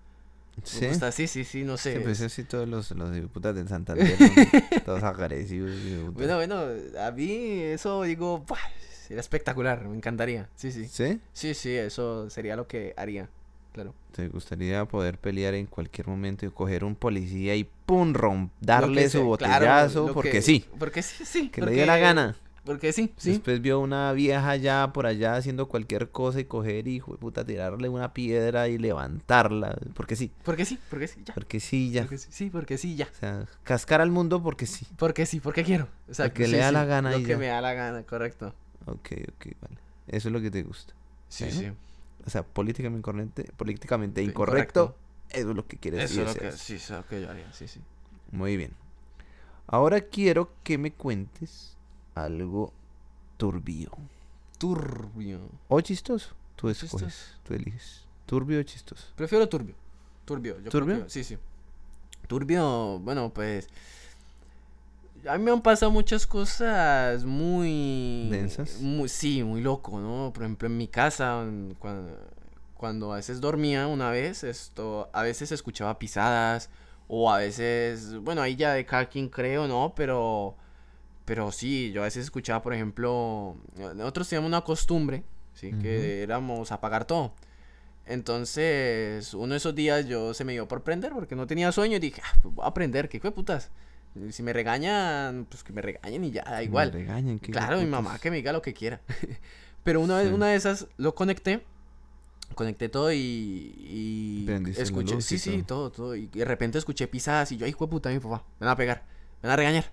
[0.65, 0.81] ¿Sí?
[0.83, 1.95] Me gusta, sí, sí, sí, no sé.
[1.97, 4.81] Sí, pues así todos los, los putas del Santander, ¿no?
[4.85, 5.71] todos agresivos.
[5.71, 6.15] hijueputas.
[6.15, 8.59] Bueno, bueno, a mí eso digo, ¡buah!
[9.07, 10.49] sería espectacular, me encantaría.
[10.55, 10.87] Sí, sí.
[10.87, 11.21] ¿Sí?
[11.33, 13.29] Sí, sí, eso sería lo que haría.
[13.73, 13.95] Claro.
[14.13, 18.13] ¿Te gustaría poder pelear en cualquier momento y coger un policía y ¡pum!
[18.13, 20.65] rom- darle su claro, botellazo lo porque que- sí?
[20.79, 21.49] Porque sí, sí.
[21.51, 22.37] Que le dé la porque- gana.
[22.69, 23.31] Porque sí, sí.
[23.31, 27.17] Después vio una vieja ya por allá haciendo cualquier cosa y coger y, hijo de
[27.17, 29.79] puta, tirarle una piedra y levantarla.
[29.95, 30.31] Porque sí.
[30.45, 31.33] Porque sí, porque sí, ya.
[31.33, 32.03] Porque sí, ya.
[32.03, 33.09] Porque sí, sí, porque sí, ya.
[33.11, 34.87] O sea, cascar al mundo porque sí.
[34.99, 35.89] Porque sí, porque quiero.
[36.09, 36.35] Exacto.
[36.35, 37.39] que sí, le da sí, la gana Lo y que ya.
[37.39, 38.55] me da la gana, correcto.
[38.85, 39.79] Ok, ok, vale.
[40.07, 40.93] Eso es lo que te gusta.
[41.31, 41.73] Sí, sí.
[42.27, 44.99] O sea, políticamente incorrecto, políticamente incorrecto, correcto.
[45.31, 47.23] eso es lo que quieres Eso y es lo que, sí, eso es lo que
[47.23, 47.81] yo haría, sí, sí.
[48.31, 48.73] Muy bien.
[49.67, 51.78] Ahora quiero que me cuentes
[52.25, 52.73] algo
[53.37, 53.91] turbio
[54.59, 55.41] Turbio.
[55.69, 56.35] o chistoso.
[56.57, 58.03] Tú escoges, tú eliges.
[58.27, 59.07] Turbio o chistoso.
[59.15, 59.75] Prefiero turbio.
[60.25, 61.09] Turbio, yo ¿Turbio?
[61.09, 61.39] sí, sí.
[62.27, 63.69] Turbio, bueno, pues.
[65.29, 68.29] A mí me han pasado muchas cosas muy.
[68.31, 68.81] ¿Densas?
[68.81, 70.33] Muy, sí, muy loco, ¿no?
[70.35, 71.45] Por ejemplo, en mi casa,
[71.79, 72.19] cuando,
[72.75, 75.09] cuando a veces dormía una vez, esto.
[75.13, 76.69] A veces escuchaba pisadas.
[77.07, 78.19] O a veces.
[78.19, 79.95] Bueno, ahí ya de cada quien creo, ¿no?
[79.97, 80.57] Pero.
[81.29, 83.55] Pero sí, yo a veces escuchaba, por ejemplo.
[83.77, 85.23] Nosotros teníamos una costumbre,
[85.53, 85.73] ¿sí?
[85.81, 87.35] Que éramos apagar todo.
[88.07, 91.97] Entonces, uno de esos días yo se me dio por prender porque no tenía sueño
[91.97, 93.71] y dije, ah, pues voy a prender, ¿qué de putas?
[94.31, 96.91] Si me regañan, pues que me regañen y ya, da Me igual.
[96.93, 99.03] regañan, qué Claro, mi mamá que me diga lo que quiera.
[99.85, 100.35] Pero una vez, Sí.
[100.35, 101.63] una de esas lo conecté,
[102.55, 104.47] conecté todo y, y
[104.79, 105.91] escuché, sí, sí, todo.
[105.93, 106.17] todo.
[106.17, 109.05] Y de repente escuché pisadas y yo, ay, puta, mi papá, me van a pegar,
[109.43, 109.91] me van a regañar.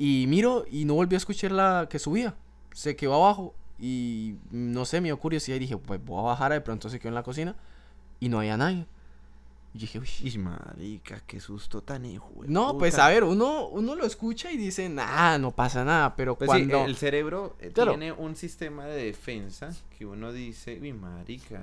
[0.00, 2.34] Y miro y no volví a escuchar la que subía.
[2.72, 6.52] Se quedó abajo y no sé, me dio curiosidad y dije, pues voy a bajar,
[6.52, 7.54] de pronto se quedó en la cocina
[8.18, 8.86] y no había nadie.
[9.74, 10.38] Y dije, uy.
[10.38, 12.32] Marica, qué susto tan hijo.
[12.46, 16.34] No, pues a ver, uno, uno lo escucha y dice, nah, no pasa nada, pero
[16.36, 16.86] Pues sí, cuando...
[16.86, 17.92] el cerebro eh, Claro.
[17.92, 21.62] tiene un sistema de defensa que uno dice, mi marica,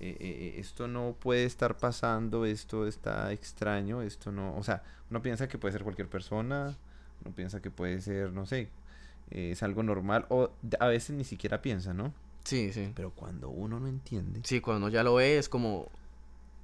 [0.00, 5.22] eh, eh, esto no puede estar pasando, esto está extraño, esto no, o sea, uno
[5.22, 6.76] piensa que puede ser cualquier persona,
[7.24, 8.68] uno piensa que puede ser, no sé,
[9.30, 12.12] eh, es algo normal, o a veces ni siquiera piensa, ¿no?
[12.44, 12.92] Sí, sí.
[12.94, 15.88] Pero cuando uno no entiende, Sí, cuando ya lo ve es como...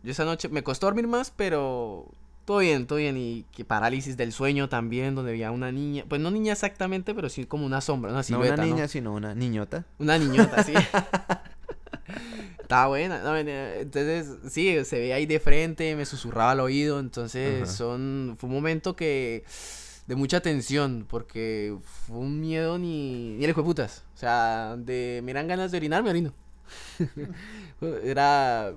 [0.02, 2.06] Yo esa noche me costó dormir más, pero
[2.44, 3.16] todo bien, todo bien.
[3.16, 6.04] Y que parálisis del sueño también, donde veía una niña.
[6.08, 8.74] Pues no niña exactamente, pero sí como una sombra, una no silueta, una ¿no?
[8.74, 9.84] niña, sino una niñota.
[9.98, 10.72] Una niñota, sí.
[12.60, 13.22] Estaba buena.
[13.22, 17.00] no, eh, entonces, sí, se veía ahí de frente, me susurraba al oído.
[17.00, 19.44] Entonces, son fue un momento que
[20.06, 24.04] de mucha tensión, porque fue un miedo ni, ni el hijo de putas.
[24.14, 26.32] O sea, de me dan ganas de orinar, me orino.
[28.02, 28.74] era.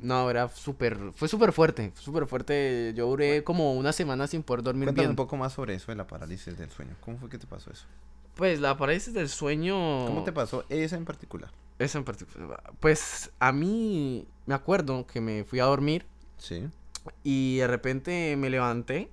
[0.00, 0.96] No, era súper.
[1.14, 2.92] Fue súper fuerte, súper fuerte.
[2.94, 5.10] Yo duré como una semana sin poder dormir Cuéntame bien.
[5.10, 6.94] un poco más sobre eso de la parálisis del sueño.
[7.00, 7.86] ¿Cómo fue que te pasó eso?
[8.36, 10.06] Pues la parálisis del sueño.
[10.06, 11.50] ¿Cómo te pasó esa en particular?
[11.80, 12.62] Eso en particular.
[12.78, 16.06] Pues a mí me acuerdo que me fui a dormir
[16.36, 16.68] Sí.
[17.24, 19.10] y de repente me levanté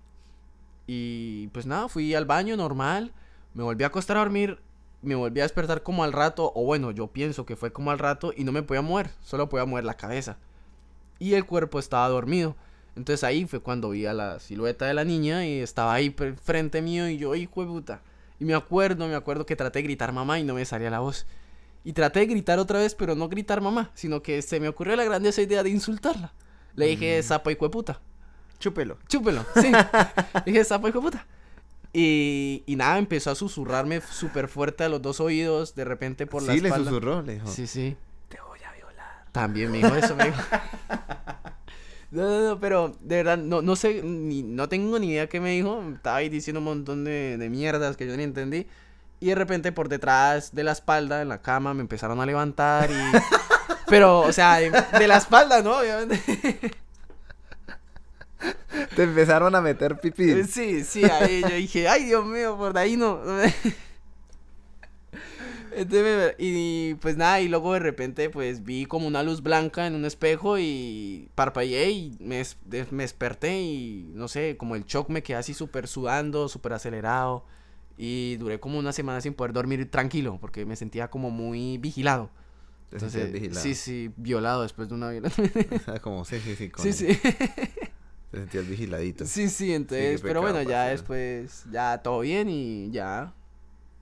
[0.88, 3.12] y pues nada, fui al baño normal,
[3.54, 4.60] me volví a acostar a dormir,
[5.02, 8.00] me volví a despertar como al rato, o bueno, yo pienso que fue como al
[8.00, 10.38] rato y no me podía mover, solo podía mover la cabeza.
[11.20, 12.56] Y el cuerpo estaba dormido.
[12.96, 16.82] Entonces ahí fue cuando vi a la silueta de la niña y estaba ahí frente
[16.82, 18.02] mío y yo, hijo de puta.
[18.40, 21.00] Y me acuerdo, me acuerdo que traté de gritar mamá y no me salía la
[21.00, 21.26] voz.
[21.84, 24.96] Y traté de gritar otra vez, pero no gritar mamá, sino que se me ocurrió
[24.96, 26.34] la grandiosa idea de insultarla.
[26.76, 27.24] Le dije, Mm.
[27.24, 28.02] sapo de puta.
[28.60, 28.98] Chúpelo.
[29.08, 29.72] Chúpelo, sí.
[30.46, 31.26] dije, sapo hijo de puta.
[31.94, 36.44] Y, y nada, empezó a susurrarme súper fuerte a los dos oídos, de repente por
[36.44, 36.90] la Sí, le espalda.
[36.90, 37.48] susurró, le dijo.
[37.48, 37.96] Sí, sí.
[38.28, 39.26] Te voy a violar.
[39.32, 40.42] También me dijo eso, me dijo.
[42.12, 45.42] No, no, no, pero de verdad, no, no sé, ni, no tengo ni idea qué
[45.42, 45.84] me dijo.
[45.94, 48.68] Estaba ahí diciendo un montón de, de mierdas que yo ni entendí.
[49.20, 52.90] Y de repente por detrás de la espalda, en la cama, me empezaron a levantar
[52.90, 52.94] y...
[53.88, 55.78] Pero, o sea, de, de la espalda, ¿no?
[55.80, 56.72] Obviamente.
[58.96, 60.44] Te empezaron a meter pipí.
[60.44, 63.20] Sí, sí, ahí yo dije, ay, Dios mío, por ahí no.
[65.72, 69.96] Entonces, y pues nada, y luego de repente pues vi como una luz blanca en
[69.96, 72.44] un espejo y parpadeé y me,
[72.92, 77.44] me desperté y no sé, como el shock me quedé así súper sudando, súper acelerado
[77.98, 82.30] y duré como una semana sin poder dormir tranquilo porque me sentía como muy vigilado.
[82.92, 83.62] Entonces, vigilado.
[83.62, 85.52] sí, sí, violado después de una violación.
[86.02, 86.56] Como, sí, sí, sí.
[86.56, 87.08] Sí, con- sí.
[88.36, 89.26] Te sentías vigiladito.
[89.26, 93.34] Sí, sí, entonces, pero bueno, ya después, ya todo bien y ya.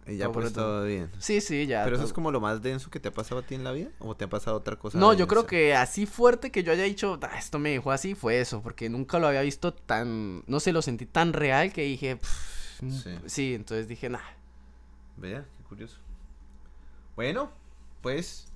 [0.07, 0.65] Y ya Todo pues por todo.
[0.79, 1.09] todo bien.
[1.19, 1.83] Sí, sí, ya.
[1.83, 3.71] ¿Pero eso es como lo más denso que te ha pasado a ti en la
[3.71, 3.89] vida?
[3.99, 4.97] ¿O te ha pasado otra cosa?
[4.97, 8.15] No, yo creo que así fuerte que yo haya dicho, "Ah, esto me dejó así,
[8.15, 11.83] fue eso, porque nunca lo había visto tan, no sé, lo sentí tan real que
[11.83, 13.11] dije, "Pff, Sí.
[13.27, 14.19] sí, entonces dije, nah,
[15.15, 15.99] Vea, qué curioso.
[17.15, 17.51] Bueno,
[18.01, 18.47] pues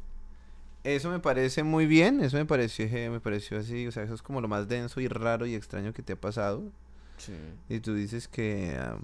[0.95, 4.13] eso me parece muy bien, eso me pareció, eh, me pareció así, o sea, eso
[4.13, 6.63] es como lo más denso y raro y extraño que te ha pasado.
[7.67, 8.97] Y tú dices que, ah,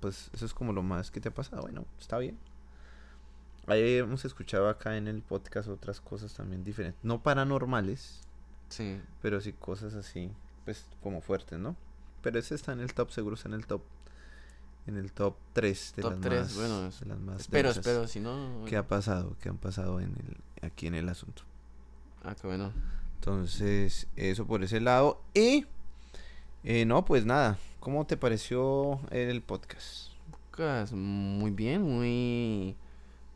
[0.00, 1.62] pues eso es como lo más que te ha pasado.
[1.62, 2.36] Bueno, está bien.
[3.66, 8.20] Ahí hemos escuchado acá en el podcast otras cosas también diferentes, no paranormales,
[8.68, 10.32] sí, pero sí cosas así,
[10.64, 11.76] pues como fuertes, ¿no?
[12.22, 13.82] Pero ese está en el top, seguro está en el top,
[14.86, 18.08] en el top 3 de Top las tres, más, bueno, de las más espero, espero,
[18.08, 19.36] si no, ¿Qué ha pasado?
[19.40, 21.42] ¿Qué han pasado en el, aquí en el asunto?
[22.24, 22.72] ah, qué bueno,
[23.16, 25.20] Entonces, eso por ese lado.
[25.34, 25.66] Y,
[26.64, 30.12] eh, no, pues nada, ¿cómo te pareció el podcast?
[30.50, 32.76] Lucas, muy bien, muy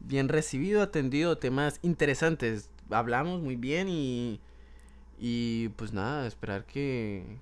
[0.01, 4.41] bien recibido, atendido, temas interesantes, hablamos muy bien y,
[5.19, 7.39] y pues nada, esperar que,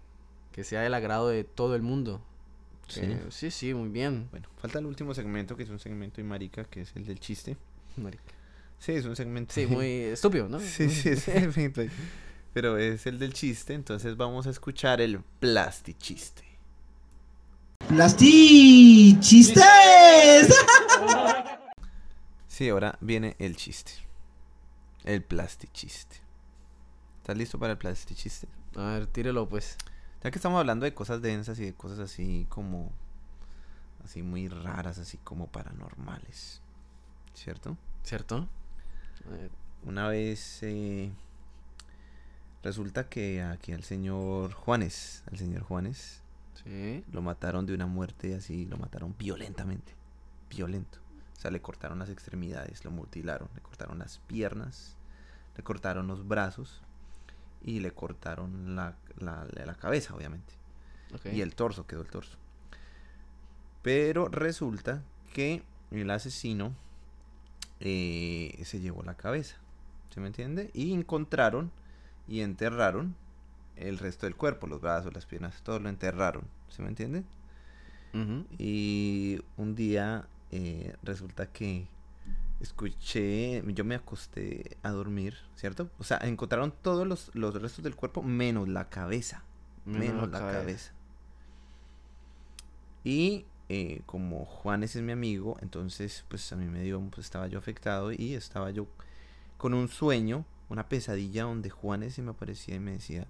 [0.52, 2.20] que sea del agrado de todo el mundo.
[2.88, 3.00] Sí.
[3.00, 4.28] Que- sí, sí, muy bien.
[4.30, 7.18] Bueno, falta el último segmento, que es un segmento y marica, que es el del
[7.20, 7.56] chiste.
[7.96, 8.22] marica.
[8.78, 9.54] Sí, es un segmento.
[9.54, 10.60] Sí, muy estúpido, ¿no?
[10.60, 11.90] Sí, sí, es el.
[12.52, 16.42] Pero es el del chiste, entonces vamos a escuchar el plastichiste.
[17.88, 20.54] ¡Plastichistes!
[22.46, 23.92] Sí, ahora viene el chiste.
[25.04, 26.16] El plastichiste.
[27.20, 28.46] ¿Estás listo para el plastichiste?
[28.76, 29.76] A ver, tírelo pues.
[30.24, 32.90] Ya que estamos hablando de cosas densas y de cosas así como.
[34.02, 36.62] Así muy raras, así como paranormales.
[37.34, 37.76] ¿Cierto?
[38.02, 38.48] ¿Cierto?
[39.30, 39.50] Ver,
[39.84, 40.62] Una vez.
[40.62, 41.10] eh,
[42.62, 45.22] resulta que aquí al señor Juanes.
[45.30, 46.22] Al señor Juanes.
[46.64, 47.04] Sí.
[47.12, 48.64] Lo mataron de una muerte así.
[48.64, 49.92] Lo mataron violentamente.
[50.48, 50.98] Violento.
[51.36, 52.82] O sea, le cortaron las extremidades.
[52.84, 53.48] Lo mutilaron.
[53.54, 54.96] Le cortaron las piernas.
[55.56, 56.80] Le cortaron los brazos.
[57.64, 60.52] Y le cortaron la, la, la cabeza, obviamente.
[61.32, 62.36] Y el torso, quedó el torso.
[63.82, 65.02] Pero resulta
[65.32, 66.74] que el asesino
[67.80, 69.56] eh, se llevó la cabeza.
[70.10, 70.70] ¿Se me entiende?
[70.74, 71.70] Y encontraron
[72.28, 73.14] y enterraron
[73.76, 76.44] el resto del cuerpo, los brazos, las piernas, todo lo enterraron.
[76.68, 77.24] ¿Se me entiende?
[78.58, 81.88] Y un día eh, resulta que
[82.64, 85.90] escuché, yo me acosté a dormir, ¿cierto?
[85.98, 89.44] O sea, encontraron todos los, los restos del cuerpo menos la cabeza
[89.84, 90.92] menos, la cabeza.
[93.02, 97.46] Y eh, como Juanes es mi amigo, entonces pues a mí me dio, pues estaba
[97.46, 98.86] yo afectado y estaba yo
[99.56, 103.26] con un sueño, una pesadilla donde Juanes se me aparecía y me decía,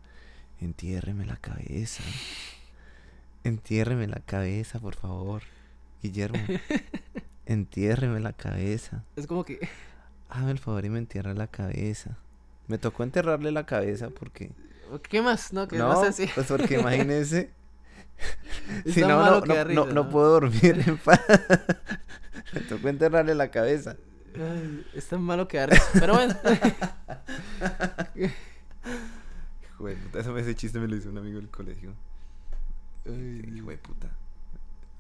[0.61, 2.05] entiérreme la cabeza,
[3.45, 5.43] entiérreme la cabeza, por favor,
[6.03, 6.39] Guillermo,
[7.47, 9.69] entiérreme la cabeza, Es como que.
[10.29, 12.17] hazme el favor y me entierra la cabeza.
[12.67, 14.51] Me tocó enterrarle la cabeza porque...
[15.09, 15.53] ¿Qué más?
[15.53, 16.27] No, que No, sé si.
[16.33, 17.51] pues porque imagínese.
[18.87, 21.21] si no, no, no, no, no puedo dormir en paz.
[22.53, 23.97] Me tocó enterrarle la cabeza.
[24.37, 25.85] Ay, es tan malo que da risa.
[25.95, 26.35] Pero bueno.
[28.15, 31.93] Hijo de puta, ese, ese chiste me lo hizo un amigo del colegio.
[33.05, 34.09] Hijo de puta.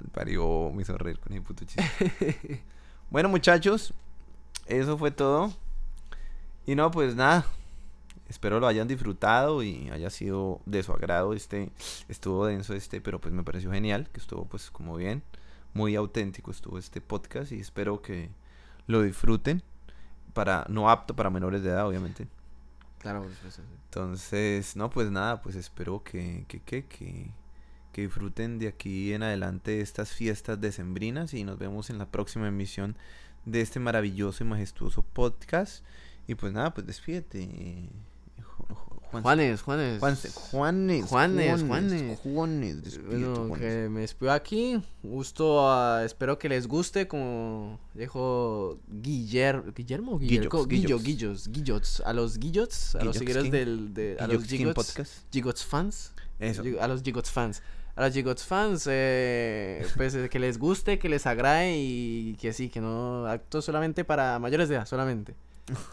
[0.04, 2.62] El parió me hizo reír con ese puto chiste.
[3.10, 3.94] bueno, muchachos,
[4.66, 5.52] eso fue todo.
[6.66, 7.46] Y no, pues nada.
[8.28, 11.32] Espero lo hayan disfrutado y haya sido de su agrado.
[11.32, 11.70] Este
[12.08, 15.22] estuvo denso este, pero pues me pareció genial, que estuvo pues como bien,
[15.72, 18.30] muy auténtico estuvo este podcast y espero que
[18.86, 19.62] lo disfruten.
[20.34, 22.26] Para no apto para menores de edad, obviamente.
[22.98, 23.68] Claro, por supuesto, sí.
[23.84, 27.30] Entonces, no, pues nada, pues espero que, que, que, que,
[27.94, 32.48] que disfruten de aquí en adelante estas fiestas decembrinas y nos vemos en la próxima
[32.48, 32.96] emisión
[33.46, 35.84] de este maravilloso y majestuoso podcast.
[36.26, 37.88] Y pues nada, pues despídete.
[39.22, 40.00] Juanes, Juanes.
[40.00, 43.00] Juanes, Juanes, Juanes, Juanes.
[43.06, 43.58] Bueno, Juanes.
[43.58, 44.82] que me despido aquí.
[45.04, 52.02] Gusto, ah, espero que les guste, como dijo Guillermo, Guillermo, Guillermo, Guillox, Guillo, Guillos, Guillots,
[52.04, 55.26] a los Guillots, a los seguidores del, de, a los Gigots.
[55.30, 56.64] Gigots fans, Eso.
[56.80, 57.62] A los Gigots fans,
[57.96, 62.52] a los Gigots fans, eh, pues eh, que les guste, que les agrade y que
[62.52, 65.34] sí, que no acto solamente para mayores de edad, solamente.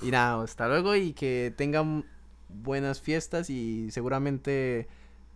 [0.01, 2.05] Y nada, hasta luego y que tengan
[2.49, 4.87] buenas fiestas y seguramente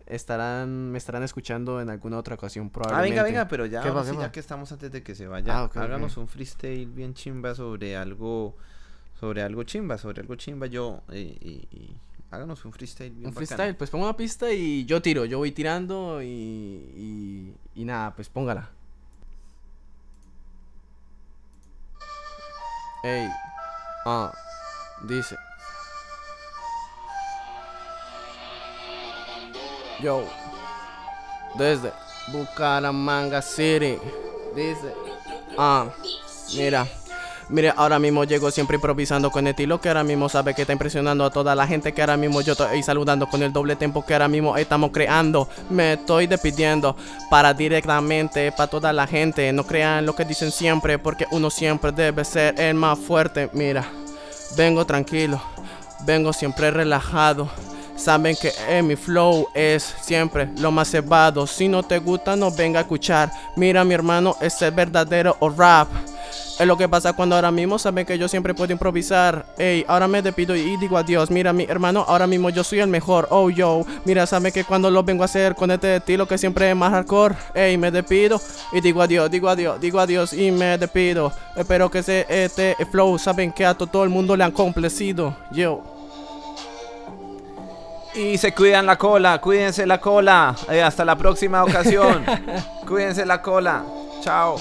[0.08, 3.10] estarán me estarán escuchando en alguna otra ocasión Ah, probablemente.
[3.10, 5.16] venga, venga, pero ya, ¿Qué ahora va, sí, qué ya que estamos antes de que
[5.16, 8.56] se vaya, Ah, háganos un freestyle bien chimba sobre algo,
[9.20, 11.96] sobre algo chimba, sobre algo chimba yo, y, y- y
[12.36, 13.48] háganos un freestyle bien Un bacano.
[13.48, 18.14] freestyle, pues pongo una pista y yo tiro, yo voy tirando y, y, y nada,
[18.16, 18.70] pues póngala.
[23.04, 23.28] Ey,
[24.06, 24.34] ah,
[25.08, 25.36] dice.
[30.02, 30.26] Yo,
[31.58, 31.92] desde
[32.32, 33.98] Bucaramanga City,
[34.56, 34.94] dice,
[35.58, 35.88] ah,
[36.56, 36.88] mira.
[37.48, 41.24] Mire, ahora mismo llego siempre improvisando con estilo que ahora mismo sabe que está impresionando
[41.24, 44.14] a toda la gente que ahora mismo yo estoy saludando con el doble tempo que
[44.14, 45.48] ahora mismo estamos creando.
[45.70, 46.96] Me estoy despidiendo
[47.30, 49.54] para directamente para toda la gente.
[49.54, 53.50] No crean lo que dicen siempre porque uno siempre debe ser el más fuerte.
[53.54, 53.86] Mira,
[54.58, 55.40] vengo tranquilo,
[56.04, 57.48] vengo siempre relajado.
[57.96, 61.46] Saben que mi flow es siempre lo más cebado.
[61.46, 63.32] Si no te gusta, no venga a escuchar.
[63.56, 65.88] Mira, mi hermano, es el verdadero o rap.
[66.58, 69.46] Es lo que pasa cuando ahora mismo saben que yo siempre puedo improvisar.
[69.58, 71.30] Ey, ahora me despido y digo adiós.
[71.30, 73.28] Mira, mi hermano, ahora mismo yo soy el mejor.
[73.30, 73.86] Oh, yo.
[74.06, 76.92] Mira, saben que cuando lo vengo a hacer con este estilo que siempre es más
[76.92, 77.36] hardcore.
[77.54, 78.40] Ey, me despido
[78.72, 81.34] y digo adiós, digo adiós, digo adiós y me despido.
[81.58, 85.36] Espero que se, este flow saben que a to- todo el mundo le han complacido.
[85.52, 85.82] Yo.
[88.14, 90.56] Y se cuidan la cola, cuídense la cola.
[90.72, 92.24] Eh, hasta la próxima ocasión.
[92.88, 93.84] cuídense la cola.
[94.22, 94.56] Chao.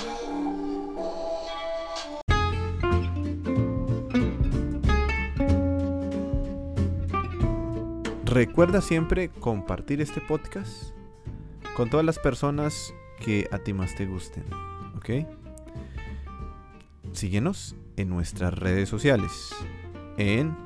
[8.34, 10.92] Recuerda siempre compartir este podcast
[11.76, 14.42] con todas las personas que a ti más te gusten.
[14.96, 15.24] ¿Ok?
[17.12, 19.54] Síguenos en nuestras redes sociales.
[20.16, 20.56] En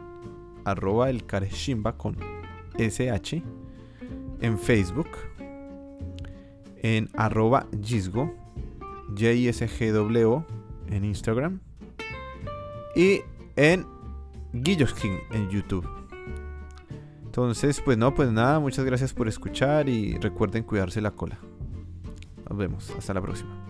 [0.64, 2.16] arroba el con
[2.78, 3.42] SH
[4.40, 5.10] en Facebook,
[6.78, 8.34] en arroba Gisgo,
[9.14, 10.42] JISGW
[10.86, 11.60] en Instagram
[12.96, 13.20] y
[13.56, 13.86] en
[14.54, 15.97] Guilloskin en YouTube.
[17.38, 21.38] Entonces, pues no, pues nada, muchas gracias por escuchar y recuerden cuidarse la cola.
[22.48, 23.67] Nos vemos, hasta la próxima.